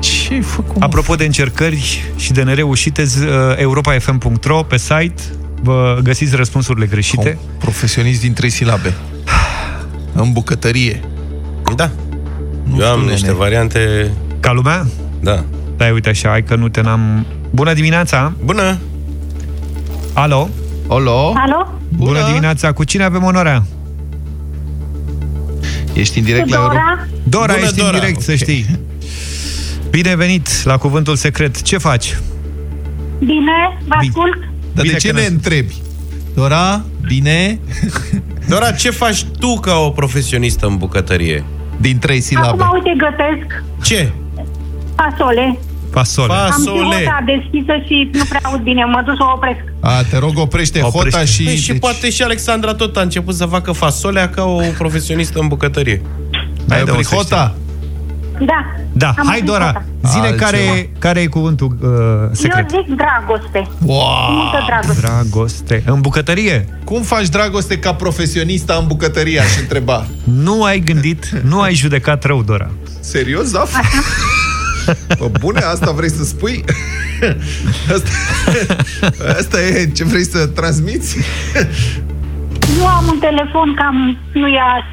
[0.00, 0.82] Ce ai făcut?
[0.82, 5.22] Apropo de încercări și de nereușite, z- uh, europafm.ro pe site
[5.62, 7.38] vă găsiți răspunsurile greșite.
[7.58, 8.94] Profesionist din trei silabe.
[10.12, 11.00] În bucătărie.
[11.76, 11.90] Da.
[12.62, 13.38] Nu Eu am știu, niște nene.
[13.38, 14.10] variante...
[14.40, 14.86] Ca lumea?
[15.20, 15.44] Da.
[15.76, 17.26] Da, uite așa, hai că nu te n-am...
[17.50, 18.32] Bună dimineața!
[18.44, 18.78] Bună!
[20.12, 20.48] Alo?
[20.88, 21.32] Alo?
[21.36, 21.72] Alo?
[21.88, 22.72] Bună, Bună dimineața!
[22.72, 23.62] Cu cine avem onoarea?
[25.92, 26.72] Ești în direct Cu la Europa?
[26.74, 27.06] Dora?
[27.24, 27.88] Dora, Bună, ești Dora.
[27.88, 28.66] în direct, să știi.
[29.90, 31.62] Bine venit la Cuvântul Secret.
[31.62, 32.16] Ce faci?
[33.18, 34.10] Bine, vă Bine.
[34.10, 34.38] ascult.
[34.72, 35.74] Dar Bine de ce că ne ne- întrebi?
[36.34, 37.58] Dora, bine?
[38.48, 41.44] Dora, ce faci tu ca o profesionistă în bucătărie?
[41.76, 42.62] Din trei silabe.
[42.62, 44.12] Acum, uite, gătesc Ce?
[44.96, 45.58] fasole.
[45.90, 46.32] Fasole.
[46.34, 46.94] Fa- Am și Fasole.
[46.96, 48.84] hota deschisă și nu prea aud bine.
[48.84, 49.60] Mă duc să o opresc.
[49.80, 51.10] A, te rog, oprește, Oprește.
[51.18, 51.42] hota și...
[51.44, 55.38] Păi și deci, poate și Alexandra tot a început să facă fasolea ca o profesionistă
[55.38, 56.02] în bucătărie.
[56.32, 57.54] Ai Hai de oprit o să hota?
[58.46, 58.64] Da.
[58.92, 59.84] Da, Am hai auzit Dora, asta.
[60.08, 60.44] zile Altceva.
[60.50, 61.88] care, care e cuvântul uh,
[62.32, 62.72] secret.
[62.72, 63.68] Eu zic dragoste.
[63.84, 64.30] Wow!
[64.30, 65.00] Multă dragoste.
[65.00, 65.82] Dragoste.
[65.86, 66.78] În bucătărie?
[66.84, 70.06] Cum faci dragoste ca profesionistă în bucătărie, aș întreba.
[70.24, 72.70] Nu ai gândit, nu ai judecat rău, Dora.
[73.00, 73.64] Serios, da?
[75.18, 76.64] Bă, bune, asta vrei să spui?
[77.94, 78.08] Asta,
[79.38, 81.16] asta e ce vrei să transmiți?
[82.78, 84.84] Eu am un telefon cam nu ia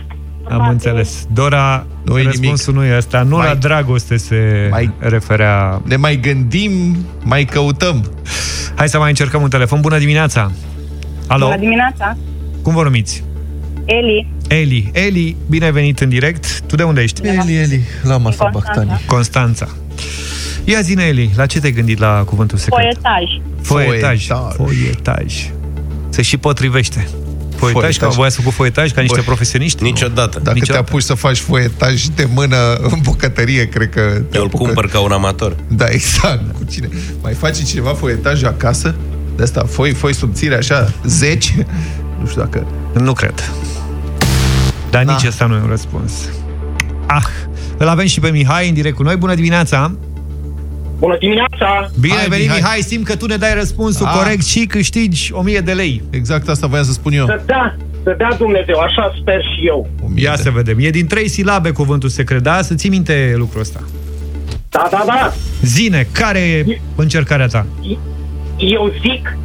[0.50, 1.26] Am înțeles.
[1.34, 3.22] Dora, Nu e răspunsul nu e ăsta.
[3.22, 5.82] Nu Mai- la dragoste se Mai- referea.
[5.86, 6.72] Ne mai gândim,
[7.24, 8.12] mai căutăm.
[8.76, 9.82] Hai să mai încercăm un telefon.
[9.82, 10.52] Bună dimineața!
[11.28, 12.18] Alo, Bună dimineața.
[12.62, 13.24] cum vă numiți?
[13.86, 14.90] Eli, Eli.
[14.94, 16.60] Eli, bine ai venit în direct.
[16.62, 17.22] Tu de unde ești?
[17.28, 18.82] Eli, Eli, la masa Constanța.
[18.84, 19.02] Bactani.
[19.08, 19.68] Constanța.
[20.64, 22.84] Ia zine, Eli, la ce te-ai gândit la cuvântul secret?
[22.84, 23.24] poetaj.
[23.62, 24.28] Foietaj.
[24.28, 24.56] Foietaj.
[24.56, 25.34] Foietaj.
[26.10, 27.08] Se și potrivește.
[27.56, 27.98] Foietaj, Foietaj.
[27.98, 29.84] că voi ați făcut foietaj ca niște Băi, profesioniști?
[29.84, 30.40] Niciodată.
[30.44, 30.84] Dacă Niciodată.
[30.84, 34.00] te apuci să faci foietaj de mână în bucătărie, cred că...
[34.30, 35.56] te Eu îl apucă- cumpăr ca un amator.
[35.68, 36.52] Da, exact.
[36.54, 36.90] Cu cine?
[37.22, 38.96] Mai face cineva foietaj acasă?
[39.36, 41.54] De asta, foi, foi subțire, așa, zeci?
[42.20, 42.68] Nu știu dacă...
[42.94, 43.52] Nu cred.
[44.90, 45.12] Dar Da.
[45.12, 46.12] nici ăsta nu e un răspuns.
[47.08, 47.24] Ah,
[47.78, 49.15] îl avem și pe Mihai în direct cu noi.
[49.15, 49.96] Bună dimineața!
[51.00, 51.89] Bună dimineața!
[52.00, 52.60] Bine Hai, ai venit, Mihai.
[52.62, 52.82] Mihai.
[52.82, 54.13] Simt că tu ne dai răspunsul Ah.
[54.18, 56.04] corect și câștigi 1000 de lei.
[56.10, 57.26] Exact asta voiam să spun eu.
[57.26, 59.88] Să dea, să dea Dumnezeu, așa sper și eu.
[60.04, 60.78] O mie Ia de- să vedem.
[60.80, 62.62] E din trei silabe cuvântul secret, da?
[62.62, 63.80] Să ții minte lucrul ăsta.
[64.70, 67.65] Da, da, da, Zine, care e încercarea ta?
[68.58, 69.38] eu zic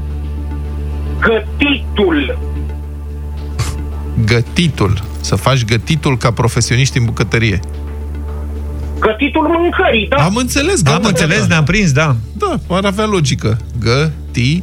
[1.21, 2.39] gătitul.
[4.27, 5.03] Gătitul.
[5.21, 7.61] Să faci gătitul ca profesioniști în bucătărie.
[8.99, 10.17] Gătitul mâncării, da?
[10.17, 11.49] Am înțeles, Am gata, înțeles, gata.
[11.49, 12.17] ne-am prins, da.
[12.33, 13.59] Da, ar avea logică.
[13.81, 14.63] Găti...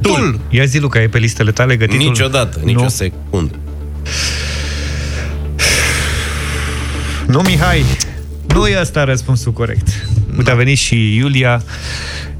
[0.00, 0.40] Tul.
[0.50, 2.06] Ia zi, Luca, e pe listele tale gătitul?
[2.06, 2.84] Niciodată, nici Nu.
[2.84, 3.54] o secundă.
[7.26, 7.84] Nu, Mihai,
[8.54, 9.88] nu e ăsta răspunsul corect.
[10.36, 11.62] Uite, a venit și Iulia,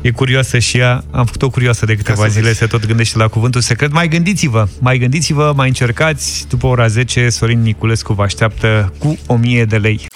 [0.01, 1.05] e curioasă și ea.
[1.11, 2.59] Am făcut-o curioasă de câteva să zile, vezi.
[2.59, 3.93] se tot gândește la cuvântul secret.
[3.93, 6.47] Mai gândiți-vă, mai gândiți-vă, mai încercați.
[6.49, 10.07] După ora 10, Sorin Niculescu vă așteaptă cu 1000 de lei.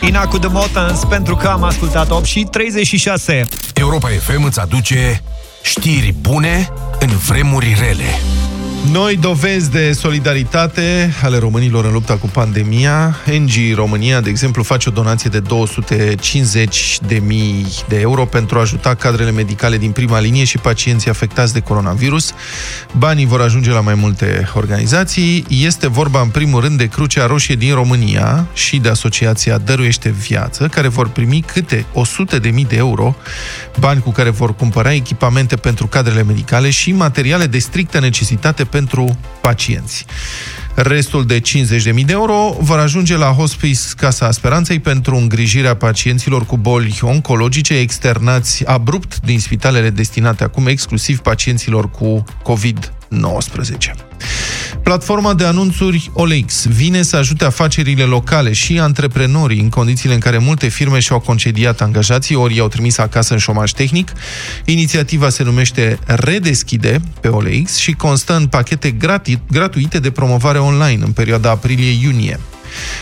[0.00, 3.48] Ina cu The Motans, pentru că am ascultat 8 și 36.
[3.74, 5.22] Europa FM îți aduce
[5.62, 8.20] știri bune în vremuri rele.
[8.84, 13.16] Noi dovezi de solidaritate ale românilor în lupta cu pandemia.
[13.38, 18.60] NG România, de exemplu, face o donație de 250 de mii de euro pentru a
[18.60, 22.32] ajuta cadrele medicale din prima linie și pacienții afectați de coronavirus.
[22.98, 25.44] Banii vor ajunge la mai multe organizații.
[25.48, 30.68] Este vorba, în primul rând, de Crucea Roșie din România și de Asociația Dăruiește Viață,
[30.68, 33.16] care vor primi câte 100 de mii de euro,
[33.78, 39.18] bani cu care vor cumpăra echipamente pentru cadrele medicale și materiale de strictă necesitate pentru
[39.40, 40.06] pacienți.
[40.74, 46.56] Restul de 50.000 de euro vor ajunge la Hospice Casa Speranței pentru îngrijirea pacienților cu
[46.56, 52.97] boli oncologice externați abrupt din spitalele destinate acum exclusiv pacienților cu COVID-19.
[54.82, 60.38] Platforma de anunțuri OLX vine să ajute afacerile locale și antreprenorii în condițiile în care
[60.38, 64.12] multe firme și-au concediat angajații, ori i-au trimis acasă în șomaj tehnic.
[64.64, 71.04] Inițiativa se numește Redeschide pe OLX și constă în pachete grati- gratuite de promovare online
[71.04, 72.38] în perioada aprilie-iunie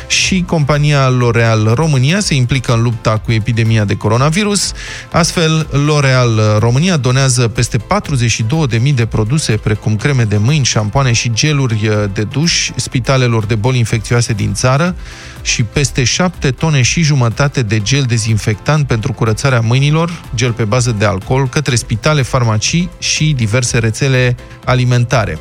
[0.07, 4.73] și compania L'Oreal România se implică în lupta cu epidemia de coronavirus.
[5.13, 11.91] Astfel, L'Oreal România donează peste 42.000 de produse, precum creme de mâini, șampoane și geluri
[12.13, 14.95] de duș, spitalelor de boli infecțioase din țară
[15.43, 20.95] și peste 7 tone și jumătate de gel dezinfectant pentru curățarea mâinilor, gel pe bază
[20.99, 25.39] de alcool, către spitale, farmacii și diverse rețele alimentare.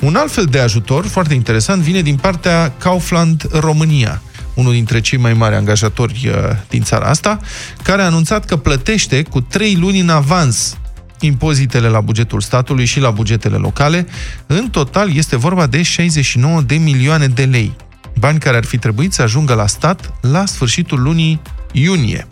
[0.00, 4.22] Un alt fel de ajutor, foarte interesant, vine din partea Kaufland România,
[4.54, 6.34] unul dintre cei mai mari angajatori uh,
[6.68, 7.40] din țara asta,
[7.82, 10.76] care a anunțat că plătește cu 3 luni în avans
[11.20, 14.06] impozitele la bugetul statului și la bugetele locale.
[14.46, 17.76] În total este vorba de 69 de milioane de lei.
[18.18, 21.40] Bani care ar fi trebuit să ajungă la stat la sfârșitul lunii
[21.72, 22.26] iunie.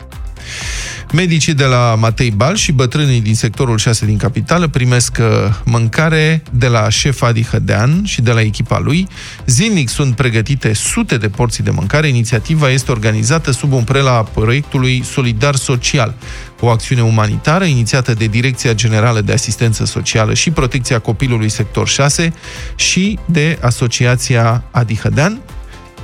[1.13, 5.25] Medicii de la Matei Bal și bătrânii din sectorul 6 din capitală primesc uh,
[5.63, 9.07] mâncare de la șef Adi Hădean și de la echipa lui.
[9.45, 12.07] Zilnic sunt pregătite sute de porții de mâncare.
[12.07, 16.15] Inițiativa este organizată sub umbrela proiectului Solidar Social,
[16.59, 22.33] o acțiune umanitară inițiată de Direcția Generală de Asistență Socială și Protecția Copilului Sector 6
[22.75, 25.41] și de Asociația Adi Hădean,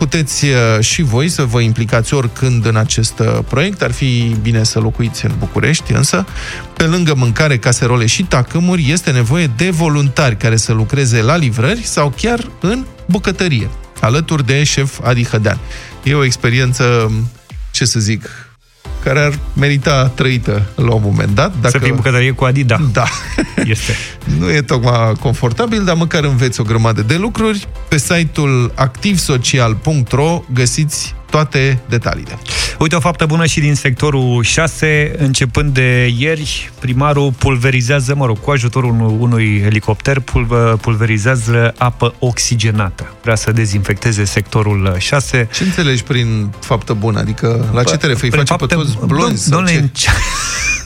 [0.01, 3.81] puteți uh, și voi să vă implicați oricând în acest uh, proiect.
[3.81, 6.25] Ar fi bine să locuiți în București, însă,
[6.73, 11.83] pe lângă mâncare, caserole și tacâmuri, este nevoie de voluntari care să lucreze la livrări
[11.83, 13.69] sau chiar în bucătărie.
[13.99, 15.59] alături de șef Adi Hădean.
[16.03, 17.11] E o experiență,
[17.71, 18.50] ce să zic,
[19.03, 21.53] care ar merita trăită la un moment dat.
[21.61, 21.77] Dacă...
[21.77, 22.77] Să fii bucătărie cu Adi, da.
[22.91, 23.03] Da.
[23.65, 23.95] Este.
[24.39, 27.67] nu e tocmai confortabil, dar măcar înveți o grămadă de lucruri.
[27.87, 32.39] Pe site-ul activsocial.ro găsiți toate detaliile.
[32.79, 35.15] Uite o faptă bună și din sectorul 6.
[35.17, 40.23] Începând de ieri, primarul pulverizează, mă rog, cu ajutorul unui helicopter,
[40.81, 43.13] pulverizează apă oxigenată.
[43.21, 45.47] Vrea să dezinfecteze sectorul 6.
[45.53, 47.19] Ce înțelegi prin faptă bună?
[47.19, 48.31] Adică la ce te referi?
[48.31, 48.65] Face fapte...
[48.65, 49.49] pe toți blonzi?
[49.49, 49.91] Doamne,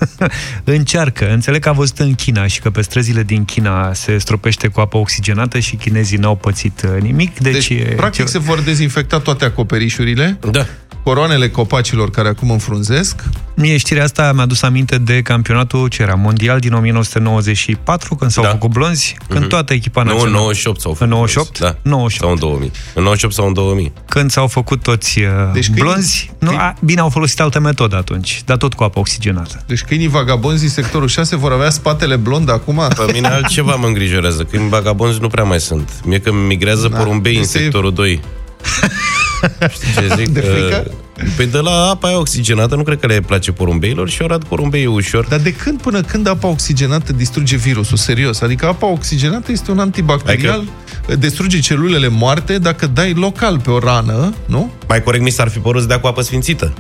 [0.63, 1.31] încearcă.
[1.31, 4.79] Înțeleg că a văzut în China și că pe străzile din China se stropește cu
[4.79, 7.39] apă oxigenată și chinezii n-au pățit uh, nimic.
[7.39, 8.31] Deci, deci practic, ce...
[8.31, 10.37] se vor dezinfecta toate acoperișurile.
[10.51, 10.65] Da
[11.06, 13.24] coroanele copacilor care acum înfrunzesc.
[13.56, 18.43] Mie știrea asta mi-a dus aminte de campionatul ce era, mondial din 1994, când s-au
[18.43, 18.49] da.
[18.49, 19.28] făcut blonzi, mm-hmm.
[19.28, 19.49] când mhm.
[19.49, 20.30] toată echipa națională...
[20.30, 21.08] Nu, 98 s-au făcut.
[21.08, 21.60] În 98?
[21.60, 21.76] Da.
[21.82, 22.22] 98.
[22.22, 22.72] Sau în 2000.
[22.93, 23.91] În 98 sau în 2000.
[24.10, 26.56] Când s-au făcut toți uh, deci blonzi, câini...
[26.56, 29.64] nu, a, bine, au folosit altă metodă atunci, dar tot cu apă oxigenată.
[29.66, 32.88] Deci câinii vagabonzi din sectorul 6 vor avea spatele blond acum?
[32.95, 34.43] Pe mine altceva mă îngrijorează.
[34.43, 35.89] Câini vagabonzi nu prea mai sunt.
[36.03, 36.97] Mie că migrează da.
[36.97, 38.20] porumbei în sectorul 2.
[39.69, 40.29] Știi ce zic?
[40.29, 40.91] De frică?
[41.35, 44.85] Păi de la apa aia oxigenată nu cred că le place porumbeilor și rad porumbeii
[44.85, 45.25] ușor.
[45.25, 47.97] Dar de când până când apa oxigenată distruge virusul?
[47.97, 48.41] Serios.
[48.41, 50.63] Adică apa oxigenată este un antibacterial,
[51.01, 51.15] adică...
[51.15, 54.71] distruge celulele moarte dacă dai local pe o rană, nu?
[54.87, 56.73] Mai corect mi s-ar fi părut să dea cu apă sfințită.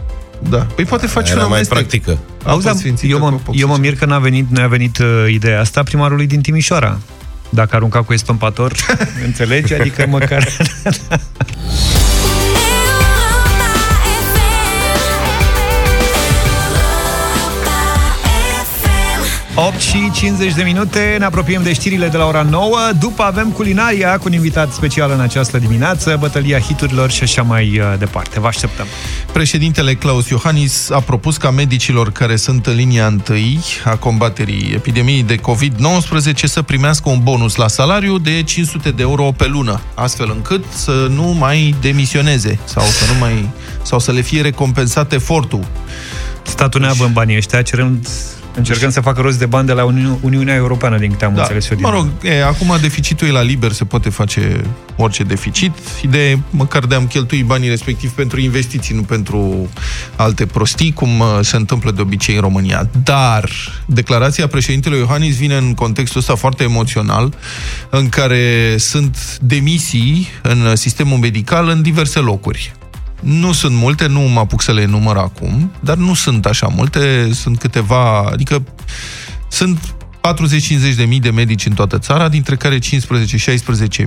[0.49, 0.57] Da.
[0.57, 2.17] Păi poate face una mai practică.
[2.43, 6.27] Auzi, eu mă, eu mă mir că n-a venit, n-a venit uh, ideea asta primarului
[6.27, 6.97] din Timișoara.
[7.49, 8.73] Dacă arunca cu estompator,
[9.25, 9.73] înțelegi?
[9.73, 10.47] Adică măcar...
[19.57, 23.49] 8 și 50 de minute, ne apropiem de știrile de la ora 9, după avem
[23.49, 28.39] culinaria cu un invitat special în această dimineață, bătălia hiturilor și așa mai uh, departe.
[28.39, 28.85] Vă așteptăm.
[29.31, 35.23] Președintele Claus Iohannis a propus ca medicilor care sunt în linia întâi a combaterii epidemiei
[35.23, 40.31] de COVID-19 să primească un bonus la salariu de 500 de euro pe lună, astfel
[40.35, 43.49] încât să nu mai demisioneze sau să nu mai
[43.81, 45.65] sau să le fie recompensat efortul.
[46.41, 48.07] Statul neabă în banii ăștia, cerând
[48.55, 51.41] Încercăm să facă rost de bani de la Uni Uniunea Europeană, din câte am da.
[51.41, 51.77] înțeles eu.
[51.77, 54.61] Din mă rog, e, acum deficitul e la liber, se poate face
[54.95, 55.71] orice deficit.
[56.01, 59.69] Ideea măcar de a-mi cheltui banii respectiv pentru investiții, nu pentru
[60.15, 62.89] alte prostii, cum uh, se întâmplă de obicei în România.
[63.03, 63.49] Dar
[63.85, 67.33] declarația președintelui Iohannis vine în contextul ăsta foarte emoțional,
[67.89, 72.73] în care sunt demisii în sistemul medical în diverse locuri.
[73.21, 77.29] Nu sunt multe, nu mă apuc să le număr acum, dar nu sunt așa multe,
[77.33, 78.63] sunt câteva, adică
[79.47, 79.95] sunt
[80.25, 82.81] 40-50 de mii de medici în toată țara, dintre care 15-16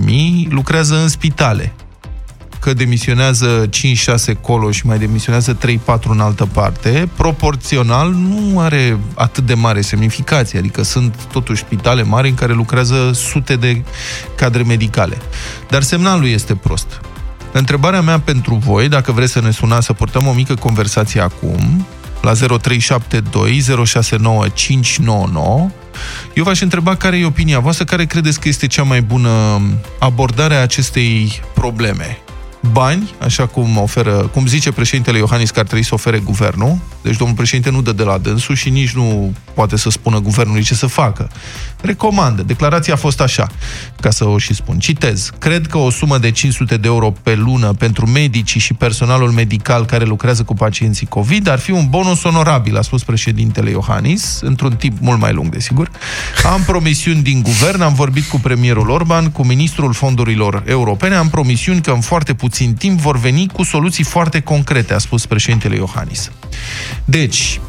[0.00, 1.72] mii lucrează în spitale.
[2.60, 3.70] Că demisionează 5-6
[4.40, 5.58] colo și mai demisionează 3-4
[6.08, 12.28] în altă parte, proporțional nu are atât de mare semnificație, adică sunt totuși spitale mari
[12.28, 13.82] în care lucrează sute de
[14.36, 15.16] cadre medicale.
[15.70, 17.00] Dar semnalul este prost.
[17.52, 21.86] Întrebarea mea pentru voi, dacă vreți să ne sunați să purtăm o mică conversație acum,
[22.22, 25.70] la 0372 069599,
[26.34, 29.30] eu v-aș întreba care e opinia voastră, care credeți că este cea mai bună
[29.98, 32.18] abordare a acestei probleme
[32.60, 36.78] bani, așa cum oferă, cum zice președintele Iohannis că ar trebui să ofere guvernul.
[37.02, 40.62] Deci domnul președinte nu dă de la dânsul și nici nu poate să spună guvernului
[40.62, 41.30] ce să facă.
[41.80, 42.42] Recomandă.
[42.42, 43.46] Declarația a fost așa,
[44.00, 44.78] ca să o și spun.
[44.78, 45.30] Citez.
[45.38, 49.84] Cred că o sumă de 500 de euro pe lună pentru medicii și personalul medical
[49.84, 54.76] care lucrează cu pacienții COVID ar fi un bonus onorabil, a spus președintele Iohannis, într-un
[54.76, 55.90] timp mult mai lung, desigur.
[56.52, 61.80] Am promisiuni din guvern, am vorbit cu premierul Orban, cu ministrul fondurilor europene, am promisiuni
[61.80, 65.76] că în foarte puțin puțin timp vor veni cu soluții foarte concrete, a spus președintele
[65.76, 66.30] Iohannis.
[67.04, 67.60] Deci,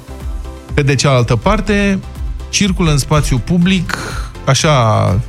[0.73, 1.99] pe de cealaltă parte,
[2.49, 3.97] circulă în spațiu public,
[4.45, 5.19] așa,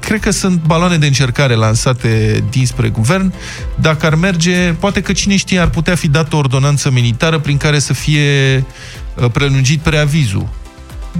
[0.00, 3.32] cred că sunt baloane de încercare lansate dinspre guvern.
[3.80, 7.56] Dacă ar merge, poate că cine știe, ar putea fi dată o ordonanță militară prin
[7.56, 8.64] care să fie
[9.14, 10.48] uh, prelungit preavizul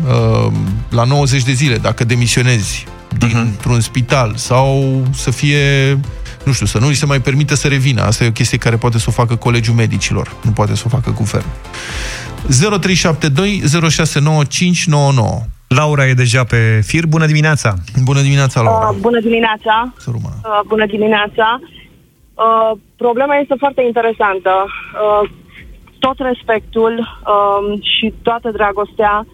[0.06, 0.52] uh,
[0.88, 2.84] la 90 de zile, dacă demisionezi
[3.18, 3.28] mhm.
[3.28, 5.98] dintr-un spital sau să fie
[6.44, 8.02] nu știu, să nu îi se mai permită să revină.
[8.02, 10.88] Asta e o chestie care poate să o facă Colegiul Medicilor, nu poate să o
[10.88, 11.52] facă guvernul.
[12.48, 17.06] 0372 069599 Laura e deja pe fir.
[17.06, 17.74] Bună dimineața!
[18.04, 18.88] Bună dimineața, Laura!
[18.88, 19.92] Uh, bună dimineața!
[20.44, 21.60] Uh, bună dimineața!
[22.46, 24.52] Uh, problema este foarte interesantă.
[24.66, 25.30] Uh,
[25.98, 29.26] tot respectul uh, și toată dragostea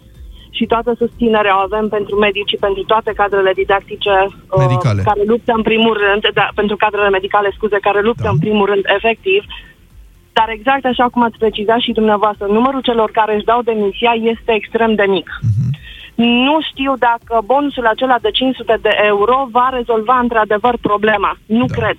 [0.57, 5.01] și toată susținerea o avem pentru medici și pentru toate cadrele didactice uh, Medicale.
[5.09, 8.33] care luptă în primul rând, da, pentru cadrele medicale, scuze, care luptă Da.
[8.33, 9.41] în primul rând efectiv,
[10.37, 14.51] dar exact așa cum ați precizat și dumneavoastră, numărul celor care își dau demisia este
[14.59, 15.29] extrem de mic.
[16.15, 21.37] Nu știu dacă bonusul acela de 500 de euro va rezolva într-adevăr problema.
[21.45, 21.75] Nu Da.
[21.77, 21.97] cred.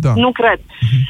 [0.00, 0.12] Da.
[0.14, 0.60] Nu cred.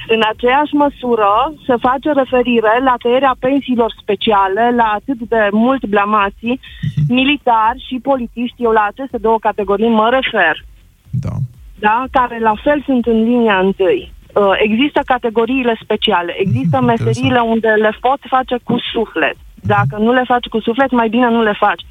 [0.08, 1.30] În aceeași măsură
[1.66, 6.60] se face referire la tăierea pensiilor speciale, la atât de mult blamații,
[7.08, 10.64] militari și polițiști, eu la aceste două categorii mă refer,
[11.10, 11.34] Da.
[11.78, 12.04] da?
[12.10, 14.12] care la fel sunt în linia întâi.
[14.34, 19.36] Uh, Există categoriile speciale, există Mhm, meseriile unde le poți face cu suflet.
[19.54, 21.82] Dacă nu le faci cu suflet, mai bine nu le faci.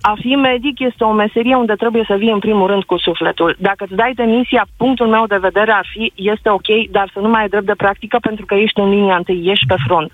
[0.00, 3.56] A fi medic este o meserie unde trebuie să vii în primul rând cu sufletul.
[3.58, 7.28] Dacă îți dai demisia, punctul meu de vedere ar fi, este ok, dar să nu
[7.28, 10.12] mai ai drept de practică pentru că ești în linia întâi, ești pe front.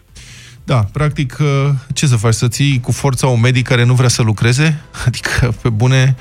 [0.65, 1.47] Da, practic, uh,
[1.95, 2.33] ce să faci?
[2.35, 4.83] Să ții cu forța un medic care nu vrea să lucreze?
[5.07, 6.17] Adică, pe bune,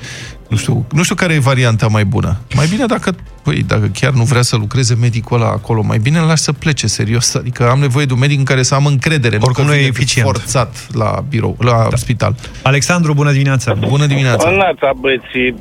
[0.52, 2.38] nu știu, nu știu care e varianta mai bună.
[2.56, 6.18] Mai bine dacă, păi, dacă chiar nu vrea să lucreze medicul ăla acolo, mai bine
[6.20, 7.36] îl lași să plece, serios.
[7.36, 9.36] Adică am nevoie de un medic în care să am încredere.
[9.36, 10.28] Oricum că nu e vine eficient.
[10.28, 11.95] forțat la birou, la da.
[11.95, 12.36] spital.
[12.64, 13.74] Alexandru, bună dimineața!
[13.74, 14.49] Bună dimineața!
[14.49, 15.56] Neața, băieții,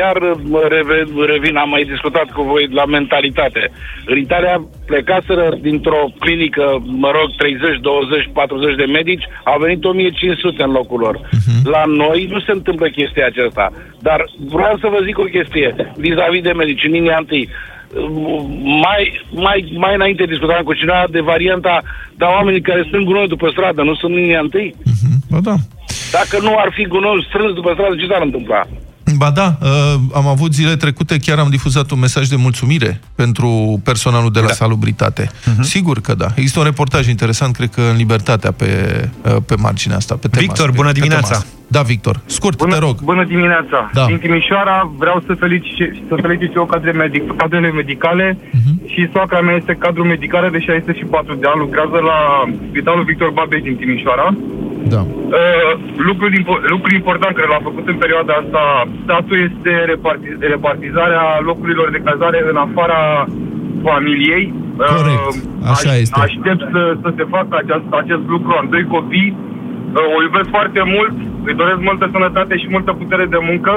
[0.00, 0.16] iar
[0.54, 3.62] mă reve- revin, am mai discutat cu voi la mentalitate.
[4.06, 6.64] În Italia plecaseră dintr-o clinică,
[7.04, 11.16] mă rog, 30, 20, 40 de medici, au venit 1500 în locul lor.
[11.18, 11.62] Uh-huh.
[11.74, 13.72] La noi nu se întâmplă chestia aceasta,
[14.08, 14.20] dar
[14.56, 15.68] vreau să vă zic o chestie
[16.04, 17.44] vis-a-vis de medici, în linia întâi.
[18.84, 19.02] Mai,
[19.46, 21.74] mai, mai înainte discutam cu cineva de varianta,
[22.20, 24.68] dar oamenii care sunt gunoi după stradă nu sunt în linia întâi?
[25.30, 25.56] Ba da.
[26.16, 28.62] Dacă nu ar fi gunoi strâns după stradă, ce s-ar întâmpla?
[29.22, 29.68] Ba da, uh,
[30.14, 34.46] am avut zile trecute, chiar am difuzat un mesaj de mulțumire pentru personalul de la
[34.46, 34.52] da.
[34.52, 35.24] salubritate.
[35.26, 35.60] Uh-huh.
[35.60, 36.26] Sigur că da.
[36.34, 38.70] Există un reportaj interesant, cred că în Libertatea, pe,
[39.22, 41.34] uh, pe marginea asta, pe tema Victor, asta, bună pe tema dimineața!
[41.34, 41.55] asta.
[41.68, 42.16] Da, Victor.
[42.26, 42.96] Scurt, bună, te rog.
[43.02, 43.90] Bună dimineața!
[43.92, 44.04] Da.
[44.06, 48.74] Din Timișoara vreau să felicit, să felicit eu cadre medic, cadrele medicale uh-huh.
[48.92, 52.18] și soacra mea este cadru medicală de 64 de ani, lucrează la
[52.68, 54.28] Spitalul Victor Babei din Timișoara.
[54.94, 55.00] Da.
[55.00, 55.70] Uh,
[56.08, 58.62] lucrul, impo- lucrul important care l-a făcut în perioada asta
[59.04, 63.00] statul este reparti- repartizarea locurilor de cazare în afara
[63.86, 64.44] familiei.
[64.76, 65.26] Corect.
[65.74, 66.20] Așa aș, este.
[66.26, 68.50] Aștept să, să se facă acest, acest lucru.
[68.60, 71.16] Am doi copii, uh, o iubesc foarte mult,
[71.48, 73.74] îi doresc multă sănătate și multă putere de muncă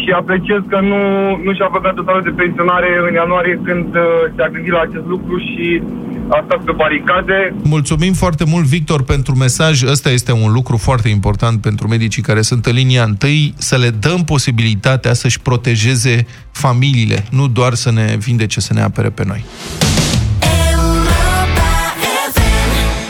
[0.00, 1.00] și apreciez că nu,
[1.44, 4.02] nu și-a băgat totalul de pensionare în ianuarie când uh,
[4.36, 5.82] se-a gândit la acest lucru și
[6.28, 7.54] a stat pe baricade.
[7.62, 9.82] Mulțumim foarte mult, Victor, pentru mesaj.
[9.82, 13.90] Ăsta este un lucru foarte important pentru medicii care sunt în linia întâi, să le
[13.90, 19.44] dăm posibilitatea să-și protejeze familiile, nu doar să ne vindece, să ne apere pe noi.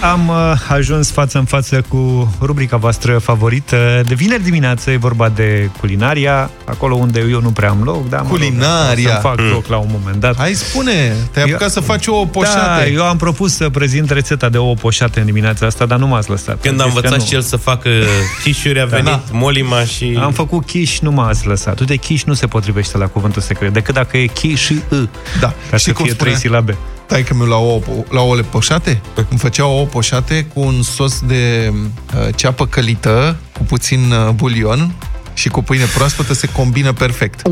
[0.01, 4.03] Am uh, ajuns față în față cu rubrica voastră favorită.
[4.07, 8.21] De vineri dimineață e vorba de culinaria, acolo unde eu nu prea am loc, dar
[8.21, 9.11] mă rog, Culinaria.
[9.15, 10.37] să fac loc la un moment dat.
[10.37, 12.59] Hai spune, te-ai apucat să faci ouă poșate.
[12.83, 16.07] Da, eu am propus să prezint rețeta de ouă poșate în dimineața asta, dar nu
[16.07, 16.61] m-ați lăsat.
[16.61, 17.29] Când a Am zis că învățat nu.
[17.31, 17.91] și el să facă
[18.43, 19.23] chișuri, a venit Da.
[19.33, 20.19] Molima și...
[20.23, 21.81] Am făcut chiș, nu m-ați lăsat.
[21.81, 24.97] Uite, chiș nu se potrivește la cuvântul secret, decât dacă e chi și î.
[25.41, 25.53] Da.
[25.71, 26.33] Ca Și să cum fie spunea?
[26.33, 26.77] trei silabe.
[27.09, 27.81] Tai că mi la ouă,
[28.11, 33.63] la ouăle poșate, îmi făcea ouă poșate cu un sos de uh, ceapă călită, cu
[33.63, 34.95] puțin uh, bulion
[35.35, 37.43] și cu pâine proaspătă se combină perfect.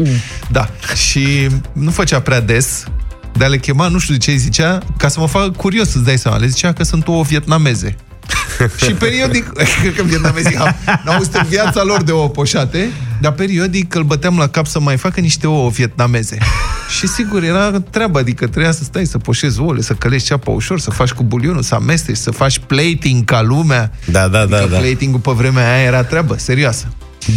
[0.51, 0.69] Da.
[0.95, 2.85] Și nu făcea prea des,
[3.33, 6.05] dar le chema, nu știu de ce îi zicea, ca să mă facă curios, îți
[6.05, 7.97] dai seama, le zicea că sunt ouă vietnameze.
[8.85, 12.91] și periodic, cred că vietnamezii au- n-au auzit în viața lor de ouă poșate,
[13.27, 16.39] dar periodic îl băteam la cap să mai facă niște ouă vietnameze.
[16.99, 20.81] Și sigur, era treaba, adică trebuia să stai să poșezi ouăle, să călești ceapa ușor,
[20.81, 23.91] să faci cu bulionul, să amesteci, să faci plating ca lumea.
[24.05, 24.79] Da, da, da, Adică da.
[24.79, 26.87] plating-ul pe vremea aia era treabă, serioasă.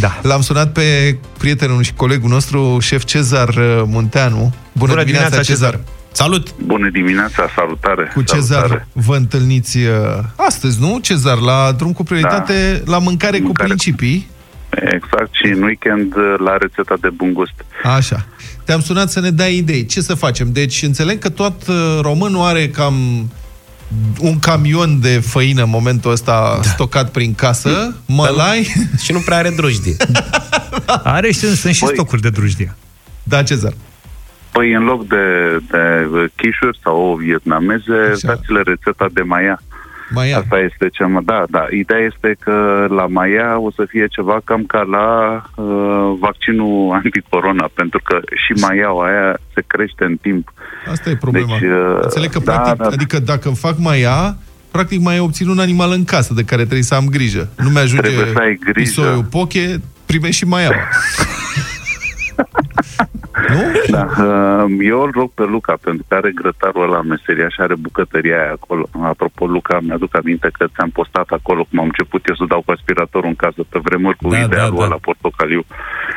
[0.00, 0.18] Da.
[0.22, 4.36] L-am sunat pe prietenul și colegul nostru, șef Cezar uh, Munteanu.
[4.38, 5.70] Bună, Bună dimineața, dimineața, Cezar!
[5.70, 5.80] Cezar.
[6.12, 6.54] Salut!
[6.64, 8.10] Bună dimineața, salutare!
[8.14, 8.86] Cu Cezar salutare.
[8.92, 9.84] vă întâlniți uh,
[10.36, 11.38] astăzi, nu, Cezar?
[11.38, 13.68] La drum cu prioritate, la mâncare, cu Mâncare.
[13.68, 14.28] principii.
[14.70, 17.64] Exact, și în weekend uh, la rețeta de bun gust.
[17.96, 18.26] Așa.
[18.64, 19.86] Te-am sunat să ne dai idei.
[19.86, 20.52] Ce să facem?
[20.52, 22.94] Deci înțeleg că tot uh, românul are cam
[24.20, 26.68] un camion de făină în momentul ăsta da.
[26.68, 28.66] stocat prin casă, mălai...
[29.04, 29.96] Și nu prea are drojdie.
[31.04, 31.94] Are și sunt și Băi.
[31.94, 32.74] stocuri de drujdie.
[33.22, 33.72] Da, Cezar.
[34.52, 39.62] Păi în loc de, de chișuri sau ouă vietnameze, dați-le rețeta de maia.
[40.10, 40.38] Maia.
[40.38, 41.22] Asta este cea mai...
[41.24, 41.66] Da, da.
[41.70, 45.08] Ideea este că la maia o să fie ceva cam ca la
[45.54, 50.52] uh, vaccinul anticorona, pentru că și maiaua aia se crește în timp.
[50.90, 51.58] Asta e problema.
[51.60, 52.86] Deci, uh, Înțeleg că, da, practic, da.
[52.86, 54.36] adică dacă îmi fac maia,
[54.70, 57.48] Practic mai obțin un animal în casă de care trebuie să am grijă.
[57.56, 58.80] Nu mi-ajunge Trebuie să ai grijă.
[58.80, 60.44] pisoiul poche, primești și
[62.80, 67.48] mai Da, uh, eu îl rog pe Luca, pentru că are grătarul ăla în meseria
[67.48, 68.88] și are bucătăria aia acolo.
[69.02, 72.70] Apropo, Luca, mi-aduc aminte că ți-am postat acolo cum am început eu să dau cu
[72.70, 74.84] aspiratorul în casă pe vremuri cu Da, idealul da, da.
[74.84, 75.62] ăla portocaliu.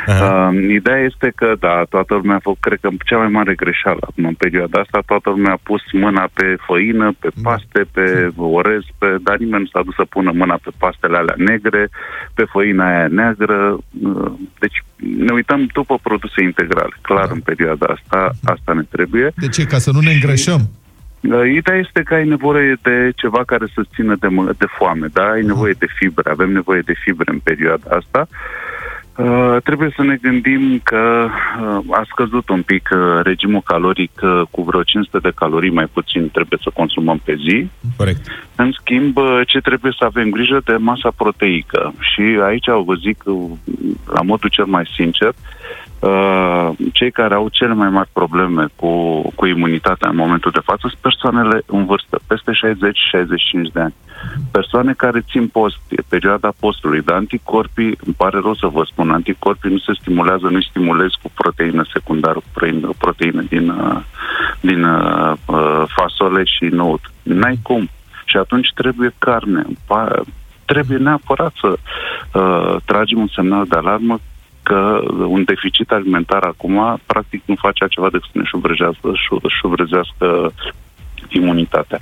[0.08, 4.00] Uh, ideea este că, da, toată lumea a făcut, cred că cea mai mare greșeală
[4.02, 8.82] acum în perioada asta, toată lumea a pus mâna pe făină, pe paste, pe orez,
[8.98, 11.90] pe, dar nimeni nu s-a dus să pună mâna pe pastele alea negre,
[12.34, 13.78] pe făina aia neagră.
[14.04, 14.84] Uh, Deci
[15.18, 16.94] ne uităm după produse integrale.
[17.02, 19.32] Clar, în perioada asta, asta ne trebuie.
[19.36, 19.66] De ce?
[19.66, 20.62] Ca să nu ne îngrășăm?
[21.22, 25.08] Uh, Ideea este că ai nevoie de ceva care să țină de, mă- de foame,
[25.14, 25.24] da?
[25.24, 28.28] Ai nevoie de fibre, avem nevoie de fibre în perioada asta.
[28.30, 28.73] Uh,
[29.64, 34.62] trebuie să ne gândim că uh, a scăzut un pic uh, regimul caloric uh, cu
[34.64, 37.68] vreo 500 de calorii mai puțin trebuie să consumăm pe zi.
[37.98, 38.28] Corect.
[38.56, 41.94] În schimb, uh, ce trebuie să avem grijă de masa proteică.
[42.00, 43.52] Și aici vă zic, uh,
[44.14, 45.36] la modul cel mai sincer, uh,
[46.92, 51.00] cei care au cele mai mari probleme cu, cu imunitatea în momentul de față sunt
[51.02, 53.94] persoanele în vârstă, peste 60-65 de ani.
[54.52, 59.12] Persoane care țin post, e perioada postului, dar anticorpii, îmi pare rău să vă spun,
[59.12, 64.02] anticorpii nu se stimulează, nu stimulează cu proteină secundară, cu proteină, proteină din, uh,
[64.62, 67.12] din uh, uh, fasole și năut.
[67.24, 67.90] N-ai cum.
[68.26, 69.64] Și atunci trebuie carne.
[69.86, 70.22] Pa-
[70.66, 71.76] Trebuie neapărat să
[72.40, 74.20] uh, tragem un semnal de alarmă
[74.64, 80.54] că un deficit alimentar acum practic nu face altceva decât să ne șubrezească, șu- șubrezească
[81.30, 82.02] imunitatea.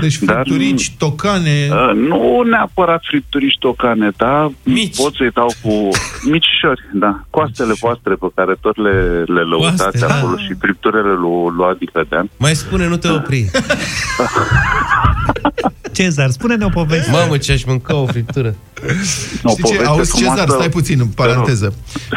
[0.00, 1.68] Deci fripturici, tocane...
[1.70, 4.50] Uh, nu neapărat fripturici tocane, da?
[4.62, 4.96] Mici.
[4.96, 5.88] Pot să-i dau cu
[6.34, 7.20] micișori, da.
[7.30, 10.14] Coastele voastre pe care tot le, le lăutați Coaste, da.
[10.14, 12.30] acolo și fripturile lui, lui Adi Cădean.
[12.36, 13.50] Mai spune, nu te opri.
[15.94, 17.10] Cezar, spune-ne o poveste.
[17.10, 18.54] Mamă, ce aș mânca o friptură.
[19.48, 19.84] Știi ce?
[19.84, 21.74] Auzi, Cezar, stai puțin, în paranteză.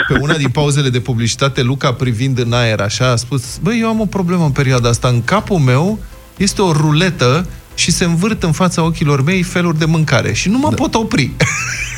[0.07, 3.87] Pe una din pauzele de publicitate, Luca, privind în aer, așa, a spus, băi, eu
[3.87, 5.07] am o problemă în perioada asta.
[5.07, 5.99] În capul meu
[6.37, 10.57] este o ruletă și se învârt în fața ochilor mei feluri de mâncare și nu
[10.57, 11.31] mă pot opri.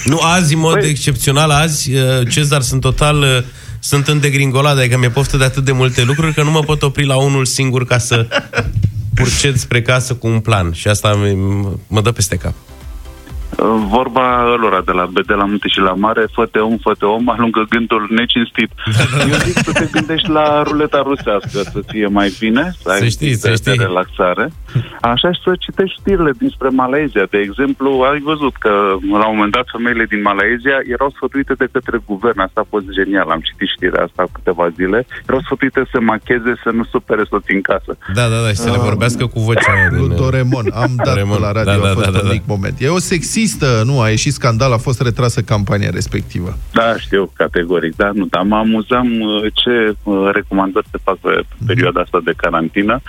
[0.05, 3.21] Nu, azi, în mod excepțional, azi, uh, Cezar, sunt total...
[3.21, 3.43] uh,
[3.81, 6.81] Sunt în degringoladă, adică mi-e poftă de atât de multe lucruri că nu mă pot
[6.81, 8.27] opri la unul singur ca să
[9.15, 10.71] purced spre casă cu un plan.
[10.73, 12.53] Și asta mi- mă dă peste cap.
[13.61, 17.29] Uh, Vorba lor de la, de la munte și la mare, fă-te om, fă-te om,
[17.29, 18.69] alungă gândul necinstit.
[19.31, 23.05] Eu zic să te gândești la ruleta rusească, să fie mai bine, să ai Să
[23.05, 23.77] știi, de, să de știi.
[23.85, 24.45] relaxare.
[25.01, 27.25] Așa și să citești știrile dinspre Malaezia.
[27.29, 28.71] De exemplu, ai văzut că
[29.21, 32.39] la un moment dat femeile din Malaezia erau sfătuite de către guvern.
[32.39, 33.27] Asta a fost genial.
[33.29, 34.99] Am citit știrea asta câteva zile.
[35.27, 37.91] Erau sfătuite să macheze, să nu supere soții în casă.
[38.17, 39.97] Da, da, da, și să le vorbească cu vocea aia din...
[40.07, 40.65] Lui Doremon.
[40.83, 41.39] Am dat Doraemon.
[41.41, 42.33] la radio, Da, da, a fost da, da, un da.
[42.37, 42.75] mic moment.
[42.79, 42.97] E o
[43.49, 46.57] sexistă, nu, a ieșit scandal, a fost retrasă campania respectivă.
[46.73, 51.29] Da, știu, categoric, da, nu, dar mă amuzam uh, ce uh, recomandări se fac pe
[51.29, 53.01] pe perioada asta de carantină.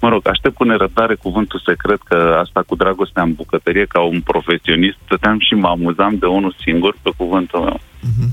[0.00, 4.20] Mă rog, aștept cu nerăbdare cuvântul secret că asta cu dragostea în bucătărie, ca un
[4.20, 7.80] profesionist, stăteam și mă amuzam de unul singur pe cuvântul meu.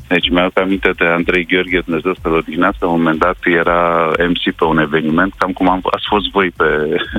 [0.08, 3.80] Deci mi-au aminte de Andrei Gheorghe, Dumnezeu să-l odihnească, la un moment dat era
[4.32, 6.66] MC pe un eveniment, cam cum am, ați fost voi pe,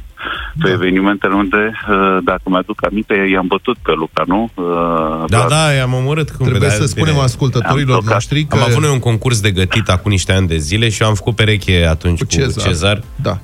[0.63, 4.51] pe evenimentele unde, uh, dacă mi-aduc aminte, i-am bătut pe Luca, nu?
[4.55, 6.29] Uh, Da, da, i-am omorât.
[6.31, 9.51] Cum Trebuie vedea, să spunem ascultătorilor Am noștri că- Am avut noi un concurs de
[9.51, 12.47] gătit acum niște ani de zile și eu am făcut pereche atunci cu, Cezar.
[12.49, 12.67] Cezar.
[12.69, 13.39] Cezar Da.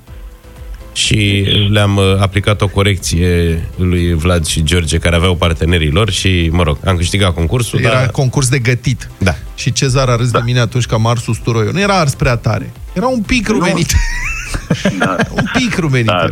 [0.92, 6.48] Și le-am uh, aplicat o corecție lui Vlad și George, care aveau partenerii lor și,
[6.52, 8.10] mă rog, am câștigat concursul, Era dar...
[8.10, 9.08] concurs de gătit.
[9.18, 9.34] Da.
[9.54, 11.72] Și Cezar a râs de mine atunci că am ars usturoiul.
[11.72, 12.72] Nu era ars prea tare.
[12.92, 13.92] Era un pic rumenit.
[15.40, 16.06] un pic rumenit.
[16.06, 16.28] Da.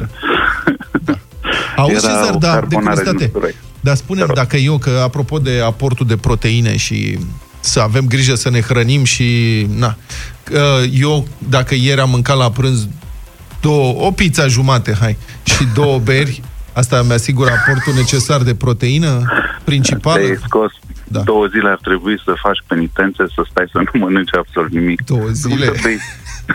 [1.76, 3.24] Auzi, Era Cezar, o da, de carbonare din curiozitate.
[3.24, 3.54] usturoi.
[3.80, 7.18] Dar spune dacă eu, că apropo de aportul de proteine și
[7.60, 9.66] să avem grijă să ne hrănim și...
[9.76, 9.96] Na,
[10.42, 12.88] că eu, dacă ieri am mâncat la prânz
[13.60, 16.42] două, o pizza jumate, hai, și două beri,
[16.72, 19.22] asta mi asigură aportul necesar de proteină
[19.64, 20.24] principală.
[20.24, 20.72] Te-ai scos
[21.08, 21.20] da.
[21.20, 25.04] două zile ar trebui să faci penitențe, să stai să nu mănânci absolut nimic.
[25.04, 25.66] Două zile?
[25.66, 25.98] Nu, să bei.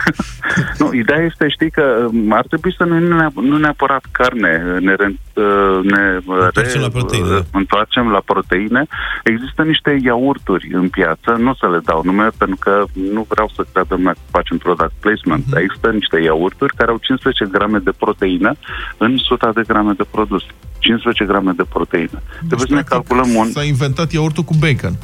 [0.80, 4.94] nu, ideea este, știi că um, ar trebui să nu, neap- nu neapărat carne, ne,
[4.94, 7.42] re, uh, ne Întoarcem la proteine, da.
[7.52, 8.86] întoarcem la proteine.
[9.24, 13.50] Există niște iaurturi în piață, nu o să le dau nume pentru că nu vreau
[13.54, 17.78] să creadă lumea că facem product placement, dar există niște iaurturi care au 15 grame
[17.78, 18.54] de proteină
[18.96, 20.42] în 100 de grame de produs.
[20.78, 22.22] 15 grame de proteină.
[22.46, 23.46] Trebuie să ne calculăm un...
[23.50, 24.94] S-a inventat iaurtul cu bacon.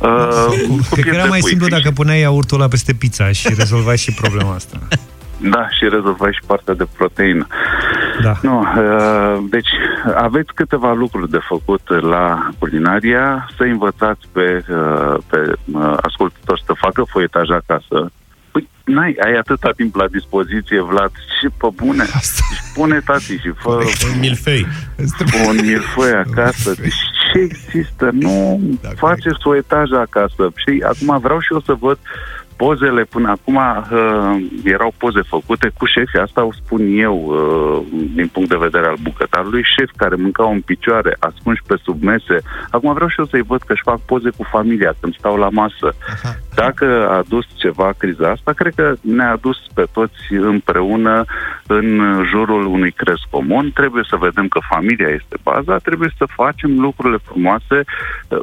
[0.00, 4.12] Uh, Cred că era mai simplu dacă puneai iaurtul ăla peste pizza și rezolvai și
[4.12, 4.78] problema asta.
[5.40, 7.46] Da, și rezolvai și partea de proteină.
[8.22, 8.32] Da.
[8.42, 9.68] Nu, uh, deci
[10.14, 16.72] aveți câteva lucruri de făcut la culinaria, să învățați pe, uh, pe uh, ascultători să
[16.76, 18.10] facă foietaj acasă.
[18.58, 22.04] Păi, n-ai, ai atâta timp la dispoziție, Vlad, și pe bune.
[22.50, 23.70] Deci pune tati și fă
[24.12, 24.66] Un milfei.
[25.48, 26.74] un milfoi acasă.
[26.80, 27.00] Deci
[27.32, 28.10] ce există?
[28.12, 28.60] Nu
[28.96, 30.52] faceți foietaj acasă.
[30.56, 31.98] Și acum vreau și eu să văd
[32.62, 37.78] pozele până acum uh, erau poze făcute cu șefi, asta o spun eu uh,
[38.14, 42.38] din punct de vedere al bucătarului, șefi care mâncau în picioare, ascunși pe sub mese.
[42.70, 45.48] Acum vreau și eu să-i văd că își fac poze cu familia când stau la
[45.48, 45.88] masă.
[46.54, 51.24] Dacă a adus ceva criza asta, cred că ne-a adus pe toți împreună
[51.66, 51.86] în
[52.30, 53.70] jurul unui crez comun.
[53.74, 57.78] Trebuie să vedem că familia este baza, trebuie să facem lucrurile frumoase.
[58.28, 58.38] Uh,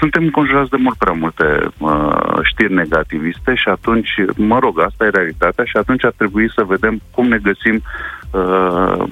[0.00, 1.46] Suntem înconjurați de mult prea multe
[1.78, 6.62] uh, știri negativiste și atunci, mă rog, asta e realitatea și atunci ar trebui să
[6.66, 7.82] vedem cum ne găsim
[8.30, 9.04] uh,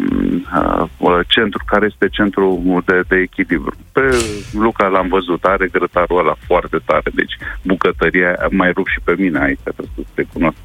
[0.98, 3.74] uh, centru, care este centrul de, de echilibru.
[3.92, 4.16] Pe
[4.52, 9.38] Luca l-am văzut, are grătarul ăla foarte tare, deci bucătăria mai rup și pe mine
[9.42, 10.56] aici, trebuie să te cunosc.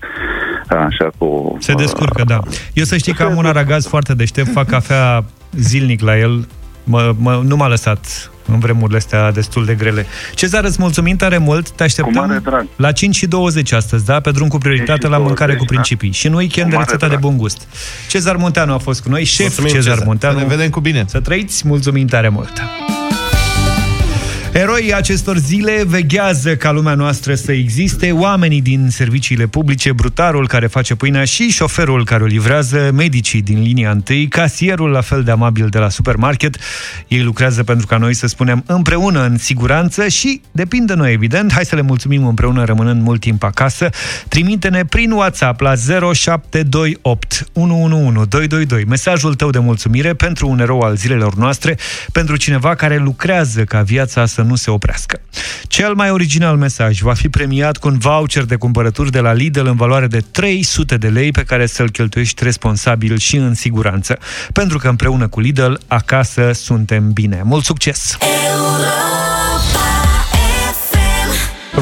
[0.68, 1.57] Așa cu...
[1.59, 2.39] Se descurcă, da.
[2.74, 6.47] Eu să știi că am un aragaz foarte deștept, fac cafea zilnic la el,
[6.84, 10.05] mă, mă, nu m-a lăsat în vremurile astea destul de grele.
[10.33, 12.43] Cezar, îți mulțumim tare mult, te așteptăm
[12.75, 14.19] la 5 și 20 astăzi, da?
[14.19, 16.11] Pe drum cu prioritate la mâncare cu principii.
[16.11, 17.21] Și în weekend de Cu mare rețeta de drag.
[17.29, 17.67] bun gust.
[18.09, 20.05] Cezar Munteanu a fost cu noi, șef Mulțumim, Cezar, Cezar.
[20.07, 20.37] Munteanu.
[20.37, 21.05] Să ne vedem cu bine.
[21.07, 22.51] Să trăiți, mulțumim tare mult.
[24.60, 30.68] Eroii acestor zile veghează ca lumea noastră să existe, oamenii din serviciile publice, brutarul care
[30.68, 35.32] face pâinea și șoferul care o livrează, medicii din linia întâi, casierul la fel de
[35.32, 36.58] amabil de la supermarket.
[37.08, 41.51] Ei lucrează pentru ca noi să spunem împreună în siguranță și depinde de noi, evident.
[41.51, 43.89] Hai să le mulțumim împreună rămânând mult timp acasă.
[44.28, 45.74] Trimite-ne prin WhatsApp la
[46.14, 51.78] 0728 111 222 mesajul tău de mulțumire pentru un erou al zilelor noastre,
[52.12, 55.21] pentru cineva care lucrează ca viața să nu se oprească.
[55.67, 59.65] Cel mai original mesaj va fi premiat cu un voucher de cumpărături de la Lidl
[59.65, 64.17] în valoare de 300 de lei pe care să-l cheltuiești responsabil și în siguranță.
[64.53, 67.41] Pentru că împreună cu Lidl, acasă suntem bine.
[67.43, 68.17] Mult succes!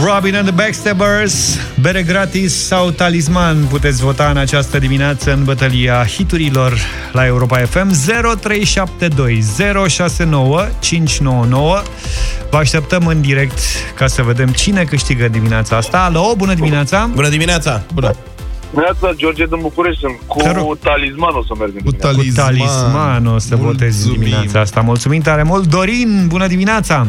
[0.03, 6.05] Robin and the Backstabbers, bere gratis sau talisman puteți vota în această dimineață în bătălia
[6.05, 6.73] hiturilor
[7.11, 7.91] la Europa FM
[8.41, 9.43] 0372
[9.87, 11.81] 069 599.
[12.49, 13.59] Vă așteptăm în direct
[13.95, 16.03] ca să vedem cine câștigă dimineața asta.
[16.03, 17.09] Alo, bună dimineața!
[17.13, 17.83] Bună dimineața!
[17.93, 18.15] Bună!
[18.69, 21.91] Neața, George din București, sunt cu talismanul să merg în Cu
[22.33, 24.81] talisman o să votezi în dimineața asta.
[24.81, 25.67] Mulțumim tare mult!
[25.67, 27.07] Dorin, bună dimineața!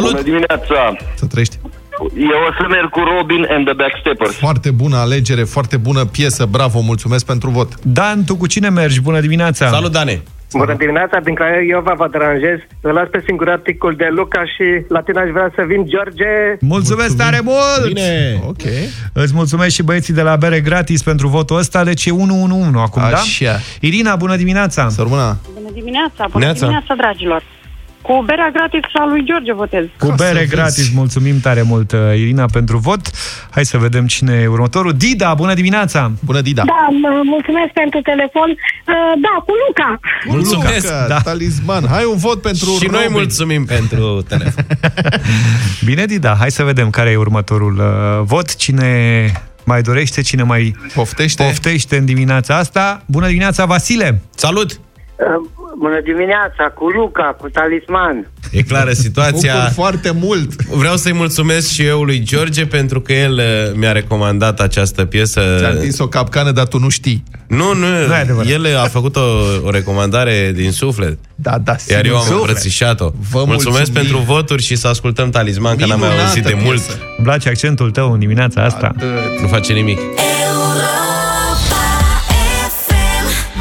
[0.00, 0.96] Bună dimineața!
[1.14, 1.58] Să trăiești!
[2.16, 4.34] Eu o să merg cu Robin and the Backsteppers.
[4.34, 7.84] Foarte bună alegere, foarte bună piesă, bravo, mulțumesc pentru vot.
[7.84, 9.00] Dan, tu cu cine mergi?
[9.00, 9.68] Bună dimineața!
[9.68, 10.22] Salut, Dane!
[10.52, 12.58] Bună dimineața, din care eu vă, vă deranjez.
[12.80, 16.24] Îl las pe singuraticul de Luca și la tine aș vrea să vin, George.
[16.60, 17.86] Mulțumesc tare mult!
[17.86, 18.40] Bine!
[18.46, 18.62] Ok.
[19.12, 23.02] Îți mulțumesc și băieții de la Bere Gratis pentru votul ăsta, deci e 111 acum,
[23.10, 23.16] da?
[23.16, 23.58] Așa.
[23.80, 24.88] Irina, bună dimineața!
[24.88, 25.38] Să rămână!
[25.54, 26.58] Bună dimineața, bună Neața.
[26.66, 27.42] dimineața, dragilor.
[28.02, 29.84] Cu berea gratis a lui George votez.
[29.98, 33.00] Cu bere gratis, mulțumim tare mult, uh, Irina, pentru vot.
[33.50, 34.92] Hai să vedem cine e următorul.
[34.92, 36.12] Dida, bună dimineața!
[36.24, 36.62] Bună, Dida!
[36.66, 38.48] Da, mă- mulțumesc pentru telefon.
[38.50, 40.00] Uh, da, cu Luca.
[40.26, 40.82] Mulțumesc!
[40.86, 41.20] Luca, Da.
[41.20, 41.86] Talisman.
[41.88, 43.12] Hai un vot pentru Și noi Robin.
[43.12, 44.66] mulțumim pentru telefon.
[45.88, 48.56] Bine, Dida, hai să vedem care e următorul uh, vot.
[48.56, 49.32] Cine
[49.64, 53.02] mai dorește, cine mai poftește, poftește în dimineața asta.
[53.06, 54.22] Bună dimineața, Vasile!
[54.34, 54.80] Salut!
[55.78, 58.30] Bună dimineața, cu Luca, cu talisman.
[58.50, 59.54] E clară situația.
[59.54, 60.62] Bucur foarte mult.
[60.62, 65.40] Vreau să-i mulțumesc și eu lui George pentru că el uh, mi-a recomandat această piesă.
[65.58, 67.22] Ți-a întins o capcană, dar tu nu știi.
[67.48, 68.50] Nu, nu, Nu e adevărat.
[68.50, 69.20] el a făcut o,
[69.64, 71.18] o recomandare din suflet.
[71.34, 72.38] Da, da, Iar eu am suflet.
[72.38, 73.10] îmbrățișat-o.
[73.30, 73.92] Vă Mulțumesc mulțumim.
[74.02, 76.64] pentru voturi și să ascultăm talisman, că n-am mai Minunată auzit de piesă.
[76.66, 76.82] mult.
[77.16, 78.94] Îmi place accentul tău în dimineața asta.
[79.40, 79.98] Nu face nimic.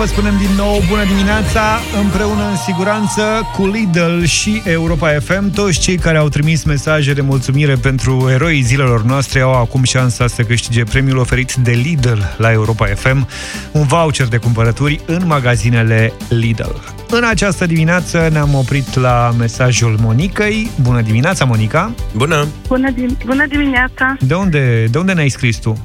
[0.02, 1.62] Vă spunem din nou bună dimineața,
[2.02, 3.22] împreună în siguranță
[3.54, 5.52] cu Lidl și Europa FM.
[5.52, 10.28] Toți cei care au trimis mesaje de mulțumire pentru eroii zilelor noastre au acum șansa
[10.28, 13.28] să câștige premiul oferit de Lidl la Europa FM,
[13.72, 16.76] un voucher de cumpărături în magazinele Lidl.
[17.10, 20.72] În această dimineață ne-am oprit la mesajul Monicăi.
[20.82, 21.94] Bună dimineața, Monica!
[22.16, 22.48] Bună!
[22.68, 24.18] Bună, dim- bună dimineața.
[24.20, 25.84] De unde, de unde ne-ai scris tu?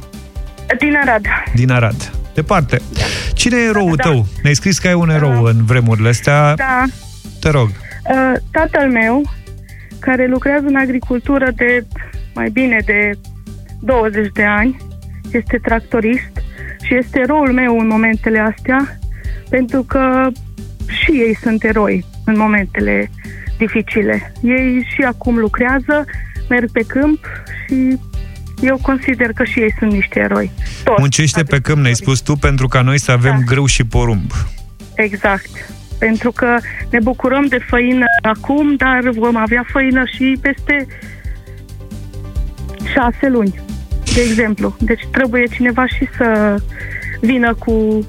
[0.79, 1.23] Din Arad.
[1.55, 2.12] Din Arad.
[2.37, 2.80] Departe.
[3.34, 4.03] Cine e eroul Da.
[4.03, 4.26] tău?
[4.43, 6.55] Ne-ai scris că ai un erou în vremurile astea.
[6.55, 6.82] Da.
[7.41, 7.68] Te rog.
[7.68, 9.22] Uh, tatăl meu,
[9.99, 11.87] care lucrează în agricultură de
[12.34, 13.11] mai bine de
[13.80, 14.76] 20 de ani,
[15.32, 16.30] este tractorist
[16.82, 18.99] și este eroul meu în momentele astea,
[19.49, 20.26] pentru că
[20.87, 22.05] și ei sunt eroi.
[22.28, 23.11] în momentele
[23.59, 24.32] dificile.
[24.43, 26.05] Ei și acum lucrează,
[26.49, 27.26] merg pe câmp
[27.66, 27.99] și
[28.61, 30.50] eu consider că și ei sunt niște eroi.
[30.84, 31.00] Toți.
[31.00, 33.44] Muncește pe câmp, ne-ai spus tu, pentru ca noi să avem Da.
[33.52, 34.30] grâu și porumb.
[34.94, 35.50] Exact.
[35.98, 36.57] Pentru că
[36.90, 40.86] ne bucurăm de făină acum, dar vom avea făină și peste
[42.92, 43.61] șase luni,
[44.14, 44.76] de exemplu.
[44.80, 46.57] Deci trebuie cineva și să
[47.20, 48.07] vină cu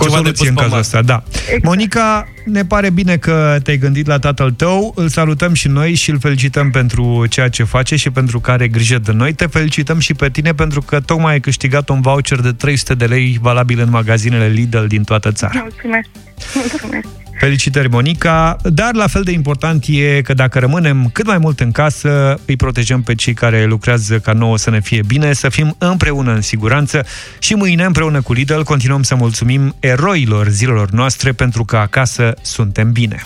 [0.00, 1.22] Cu o soluție în cazul ăsta, da.
[1.32, 1.64] Exact.
[1.64, 6.10] Monica, ne pare bine că te-ai gândit la tatăl tău, îl salutăm și noi și
[6.10, 9.32] îl felicităm pentru ceea ce face și pentru că are grijă de noi.
[9.32, 13.04] Te felicităm și pe tine pentru că tocmai ai câștigat un voucher de 300 de
[13.04, 15.60] lei valabil în magazinele Lidl din toată țara.
[15.60, 16.08] Mulțumesc.
[16.54, 17.06] Mulțumesc.
[17.40, 21.70] Felicitări, Monica, dar la fel de important e că dacă rămânem cât mai mult în
[21.70, 25.74] casă, îi protejăm pe cei care lucrează ca nouă să ne fie bine, să fim
[25.78, 27.06] împreună în siguranță.
[27.38, 32.92] Și mâine împreună cu Lidl continuăm să mulțumim eroilor zilelor noastre pentru că acasă suntem
[32.92, 33.22] bine.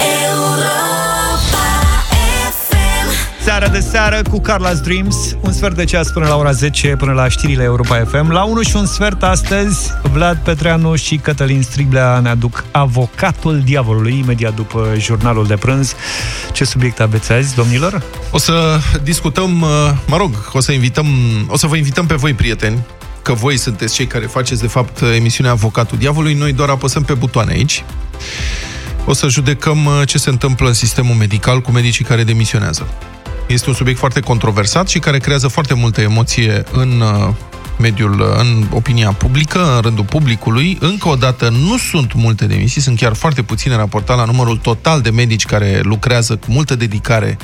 [3.44, 7.12] Seara de seară cu Carla's Dreams, un sfert de ceas până la ora 10, până
[7.12, 8.30] la știrile Europa FM.
[8.30, 14.18] La 1 și un sfert astăzi, Vlad Petreanu și Cătălin Striblea ne aduc avocatul diavolului,
[14.18, 15.94] imediat după jurnalul de prânz.
[16.52, 18.02] Ce subiect aveți azi, domnilor?
[18.30, 19.68] O să discutăm, uh,
[20.06, 21.06] mă rog, o să invităm,
[21.48, 22.78] o să vă invităm pe voi, prieteni,
[23.22, 26.34] că voi sunteți cei care faceți, de fapt, emisiunea Avocatul Diavolului.
[26.34, 27.84] Noi doar apăsăm pe butoane aici.
[29.04, 32.86] O să judecăm uh, ce se întâmplă în sistemul medical cu medicii care demisionează.
[33.46, 37.34] Este un subiect foarte controversat și care creează foarte multă emoție în uh,
[37.78, 40.78] mediul, uh, în opinia publică, în rândul publicului.
[40.80, 45.00] Încă o dată, nu sunt multe demisii, sunt chiar foarte puține raportate la numărul total
[45.00, 47.38] de medici care lucrează cu multă dedicare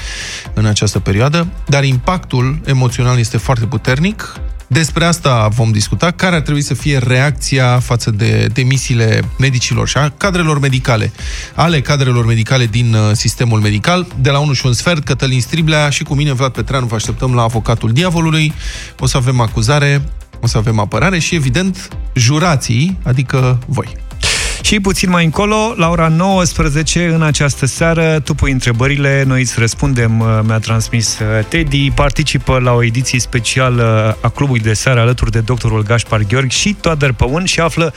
[0.54, 4.40] în această perioadă, dar impactul emoțional este foarte puternic.
[4.72, 9.96] Despre asta vom discuta, care ar trebui să fie reacția față de demisiile medicilor și
[9.96, 11.12] a cadrelor medicale,
[11.54, 14.06] ale cadrelor medicale din uh, sistemul medical.
[14.20, 17.34] De la 1 și un sfert, Cătălin Striblea și cu mine, Vlad Petreanu, vă așteptăm
[17.34, 18.52] la avocatul diavolului.
[18.98, 20.02] O să avem acuzare,
[20.40, 23.96] o să avem apărare și, evident, jurații, adică voi.
[24.62, 29.58] Și puțin mai încolo, la ora 19 în această seară, tu pui întrebările, noi îți
[29.58, 35.00] răspundem, uh, mi-a transmis uh, Teddy, participă la o ediție specială a clubului de seară
[35.00, 37.94] alături de doctorul Gaspar Gheorghe și Toader Păun și află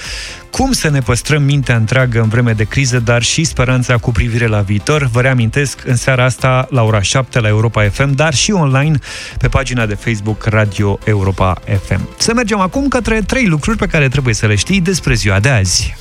[0.50, 4.48] cum să ne păstrăm mintea întreagă în vreme de criză, dar și speranța cu privire
[4.48, 5.10] la viitor.
[5.12, 8.98] Vă reamintesc, în seara asta, la ora 7 la Europa FM, dar și online
[9.38, 12.10] pe pagina de Facebook Radio Europa FM.
[12.18, 15.50] Să mergem acum către trei lucruri pe care trebuie să le știi despre ziua de
[15.50, 15.96] azi.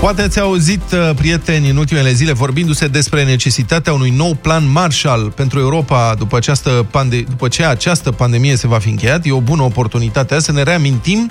[0.00, 5.30] Poate ați auzit, uh, prieteni, în ultimele zile vorbindu-se despre necesitatea unui nou plan Marshall
[5.30, 9.26] pentru Europa după, această pande- după ce această pandemie se va fi încheiat.
[9.26, 11.30] E o bună oportunitate să ne reamintim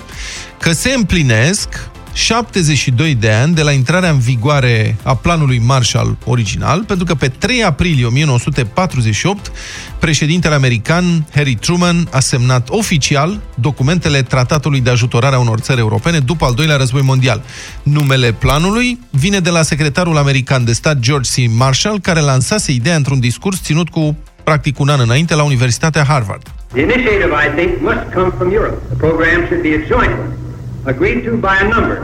[0.58, 1.68] că se împlinesc
[2.12, 7.28] 72 de ani de la intrarea în vigoare a planului Marshall original, pentru că pe
[7.28, 9.52] 3 aprilie 1948,
[9.98, 16.18] președintele american Harry Truman a semnat oficial documentele Tratatului de ajutorare a unor țări europene
[16.18, 17.42] după al doilea război mondial.
[17.82, 21.50] Numele planului vine de la secretarul american de stat George C.
[21.50, 26.42] Marshall, care lansase ideea într-un discurs ținut cu practic un an înainte la Universitatea Harvard.
[26.72, 28.78] The initiative, I think, must come from Europe.
[28.88, 30.49] The program should be a joint one,
[30.84, 32.02] agreed to by a number,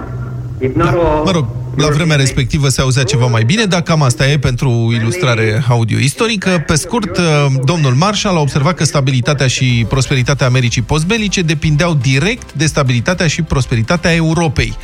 [0.59, 1.23] if not all.
[1.25, 1.47] Mă rog,
[1.77, 6.65] la vremea respectivă se auzea ceva mai bine, dar cam asta e pentru ilustrare audio-istorică.
[6.67, 7.19] Pe scurt,
[7.65, 13.43] domnul Marshall a observat că stabilitatea și prosperitatea Americii postbelice depindeau direct de stabilitatea și
[13.43, 14.77] prosperitatea Europei.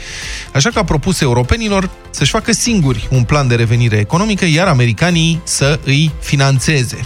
[0.54, 5.40] Așa că a propus europenilor să-și facă singuri un plan de revenire economică, iar americanii
[5.44, 6.98] să îi financeze.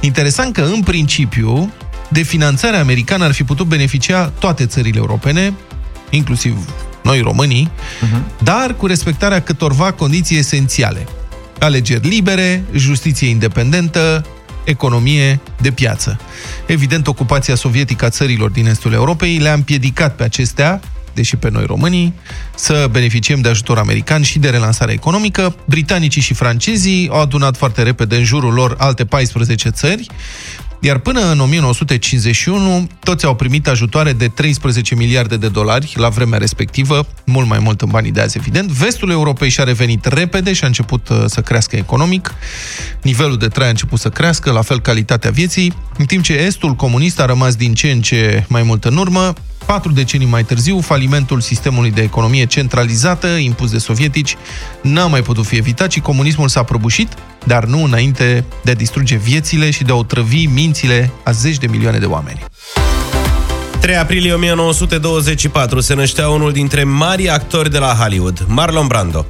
[0.00, 1.72] Interesant că, în principiu,
[2.08, 5.52] de finanțarea americană ar fi putut beneficia toate țările europene,
[6.14, 6.56] inclusiv
[7.02, 8.42] noi românii, uh-huh.
[8.42, 11.06] dar cu respectarea câtorva condiții esențiale.
[11.58, 14.24] Alegeri libere, justiție independentă,
[14.64, 16.20] economie de piață.
[16.66, 20.80] Evident, ocupația sovietică a țărilor din estul Europei le-a împiedicat pe acestea,
[21.14, 22.14] deși pe noi românii,
[22.54, 25.56] să beneficiem de ajutor american și de relansare economică.
[25.64, 30.06] Britanicii și francezii au adunat foarte repede în jurul lor alte 14 țări,
[30.84, 36.38] iar până în 1951, toți au primit ajutoare de 13 miliarde de dolari la vremea
[36.38, 38.70] respectivă, mult mai mult în banii de azi, evident.
[38.70, 42.34] Vestul Europei și-a revenit repede și a început uh, să crească economic.
[43.02, 46.74] Nivelul de trai a început să crească, la fel calitatea vieții, în timp ce estul
[46.74, 49.32] comunist a rămas din ce în ce mai mult în urmă.
[49.66, 54.36] Patru decenii mai târziu, falimentul sistemului de economie centralizată, impus de sovietici,
[54.82, 57.08] n-a mai putut fi evitat și comunismul s-a prăbușit,
[57.44, 61.66] dar nu înainte de a distruge viețile și de a otrăvi mințile a zeci de
[61.66, 62.44] milioane de oameni.
[63.80, 69.26] 3 aprilie 1924 se năștea unul dintre mari actori de la Hollywood, Marlon Brando.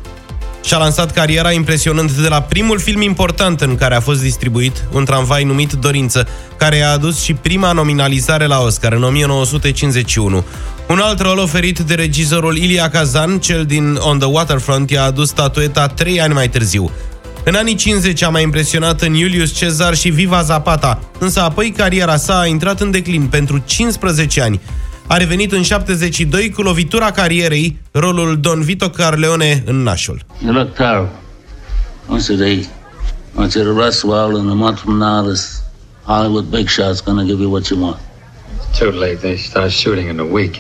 [0.65, 5.05] Și-a lansat cariera impresionând de la primul film important în care a fost distribuit, un
[5.05, 10.45] tramvai numit Dorință, care a adus și prima nominalizare la Oscar în 1951.
[10.89, 15.29] Un alt rol oferit de regizorul Ilia Kazan, cel din On the Waterfront, i-a adus
[15.29, 16.91] statueta trei ani mai târziu.
[17.45, 22.17] În anii 50 a mai impresionat în Julius Cezar și Viva Zapata, însă apoi cariera
[22.17, 24.61] sa a intrat în declin pentru 15 ani.
[25.07, 30.21] A revenit în 72 cu lovitura carierei, rolul Don Vito Carleone în Nașul.
[30.45, 31.11] You look terrible.
[32.09, 32.69] Once a day, I
[33.37, 35.63] want you to rest well, and a month from now, this
[36.03, 37.99] Hollywood big shot's gonna give you what you want.
[38.79, 39.19] Too late.
[39.21, 40.55] They start shooting in a week.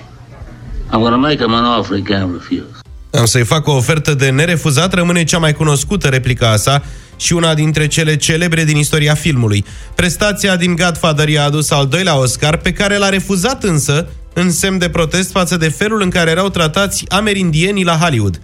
[0.90, 2.82] I'm gonna make him an offer he can't refuse.
[3.10, 6.82] Am să-i fac o ofertă de nerefuzat, rămâne cea mai cunoscută replica a sa
[7.16, 9.64] și una dintre cele celebre din istoria filmului.
[9.94, 14.78] Prestația din Godfather i-a adus al doilea Oscar, pe care l-a refuzat însă în semn
[14.78, 18.40] de protest față de felul în care erau tratați amerindienii la Hollywood.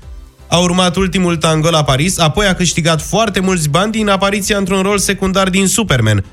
[0.48, 4.82] A urmat ultimul tango la Paris, apoi a câștigat foarte mulți bani din apariția într-un
[4.82, 6.24] rol secundar din Superman.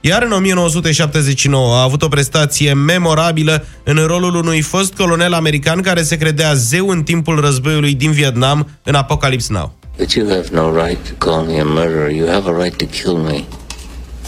[0.00, 6.02] Iar în 1979 a avut o prestație memorabilă în rolul unui fost colonel american care
[6.02, 9.74] se credea zeu în timpul războiului din Vietnam în Apocalypse Now.
[9.98, 12.10] But you have no right to call me a murderer.
[12.10, 13.44] You have a right to kill me.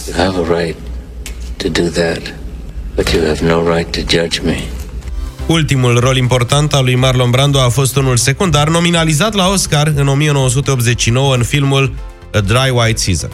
[0.07, 0.77] You have a right
[1.57, 2.44] to do that.
[2.95, 4.63] But you have no right to judge me.
[5.47, 10.09] Ultimul rol important al lui Marlon Brando a fost unul secundar, nominalizat la Oscar în
[10.09, 11.95] 1989 în filmul
[12.33, 13.31] A Dry White Season.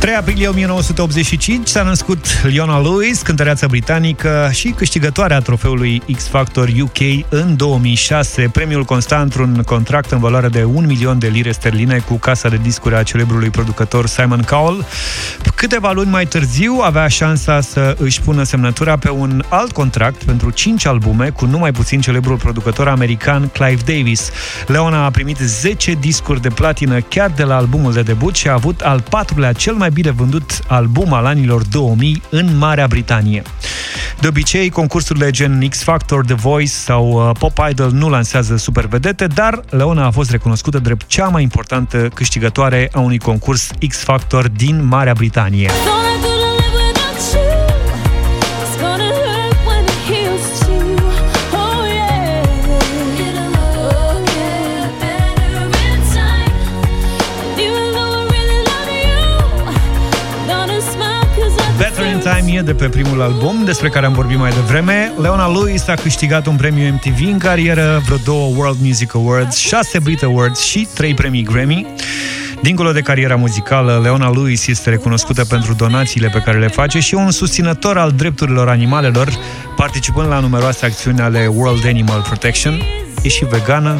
[0.00, 6.98] 3 aprilie 1985 s-a născut Leona Lewis, cântăreață britanică și câștigătoarea trofeului X Factor UK
[7.28, 8.48] în 2006.
[8.52, 12.56] Premiul consta într-un contract în valoare de 1 milion de lire sterline cu casa de
[12.62, 14.84] discuri a celebrului producător Simon Cowell.
[15.54, 20.50] Câteva luni mai târziu avea șansa să își pună semnătura pe un alt contract pentru
[20.50, 24.30] 5 albume cu numai puțin celebrul producător american Clive Davis.
[24.66, 28.52] Leona a primit 10 discuri de platină chiar de la albumul de debut și a
[28.52, 33.42] avut al patrulea cel mai bine vândut album al anilor 2000 în Marea Britanie.
[34.20, 38.86] De obicei, concursurile gen X Factor, The Voice sau uh, Pop Idol nu lansează super
[38.86, 43.96] vedete, dar Leona a fost recunoscută drept cea mai importantă câștigătoare a unui concurs X
[43.96, 45.70] Factor din Marea Britanie.
[45.70, 46.29] Better
[62.60, 65.12] in Time e de pe primul album, despre care am vorbit mai devreme.
[65.20, 69.98] Leona Lewis a câștigat un premiu MTV în carieră, vreo două World Music Awards, șase
[69.98, 71.86] Brit Awards și trei premii Grammy.
[72.62, 77.14] Dincolo de cariera muzicală, Leona Lewis este recunoscută pentru donațiile pe care le face și
[77.14, 79.28] un susținător al drepturilor animalelor,
[79.76, 82.82] participând la numeroase acțiuni ale World Animal Protection.
[83.22, 83.98] E și vegană,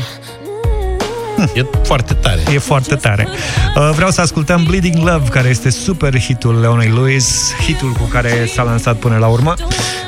[1.54, 2.40] E foarte tare.
[2.52, 3.28] E foarte tare.
[3.76, 8.50] Uh, Vreau să ascultăm Bleeding Love, care este super hitul Leonei Lewis, hitul cu care
[8.54, 9.54] s-a lansat până la urmă.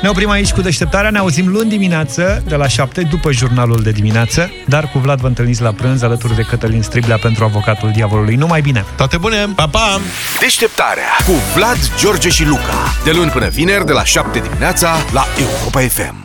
[0.01, 3.91] Ne oprim aici cu deșteptarea, ne auzim luni dimineață, de la 7, după jurnalul de
[3.91, 8.35] dimineață, dar cu Vlad vă întâlniți la prânz alături de Cătălin Striblea pentru avocatul diavolului.
[8.35, 8.85] Numai bine!
[8.95, 9.47] Toate bune!
[9.55, 9.99] Pa, pa!
[10.39, 12.93] Deșteptarea cu Vlad, George și Luca.
[13.03, 16.22] De luni până vineri, de la 7 dimineața, la Europa FM.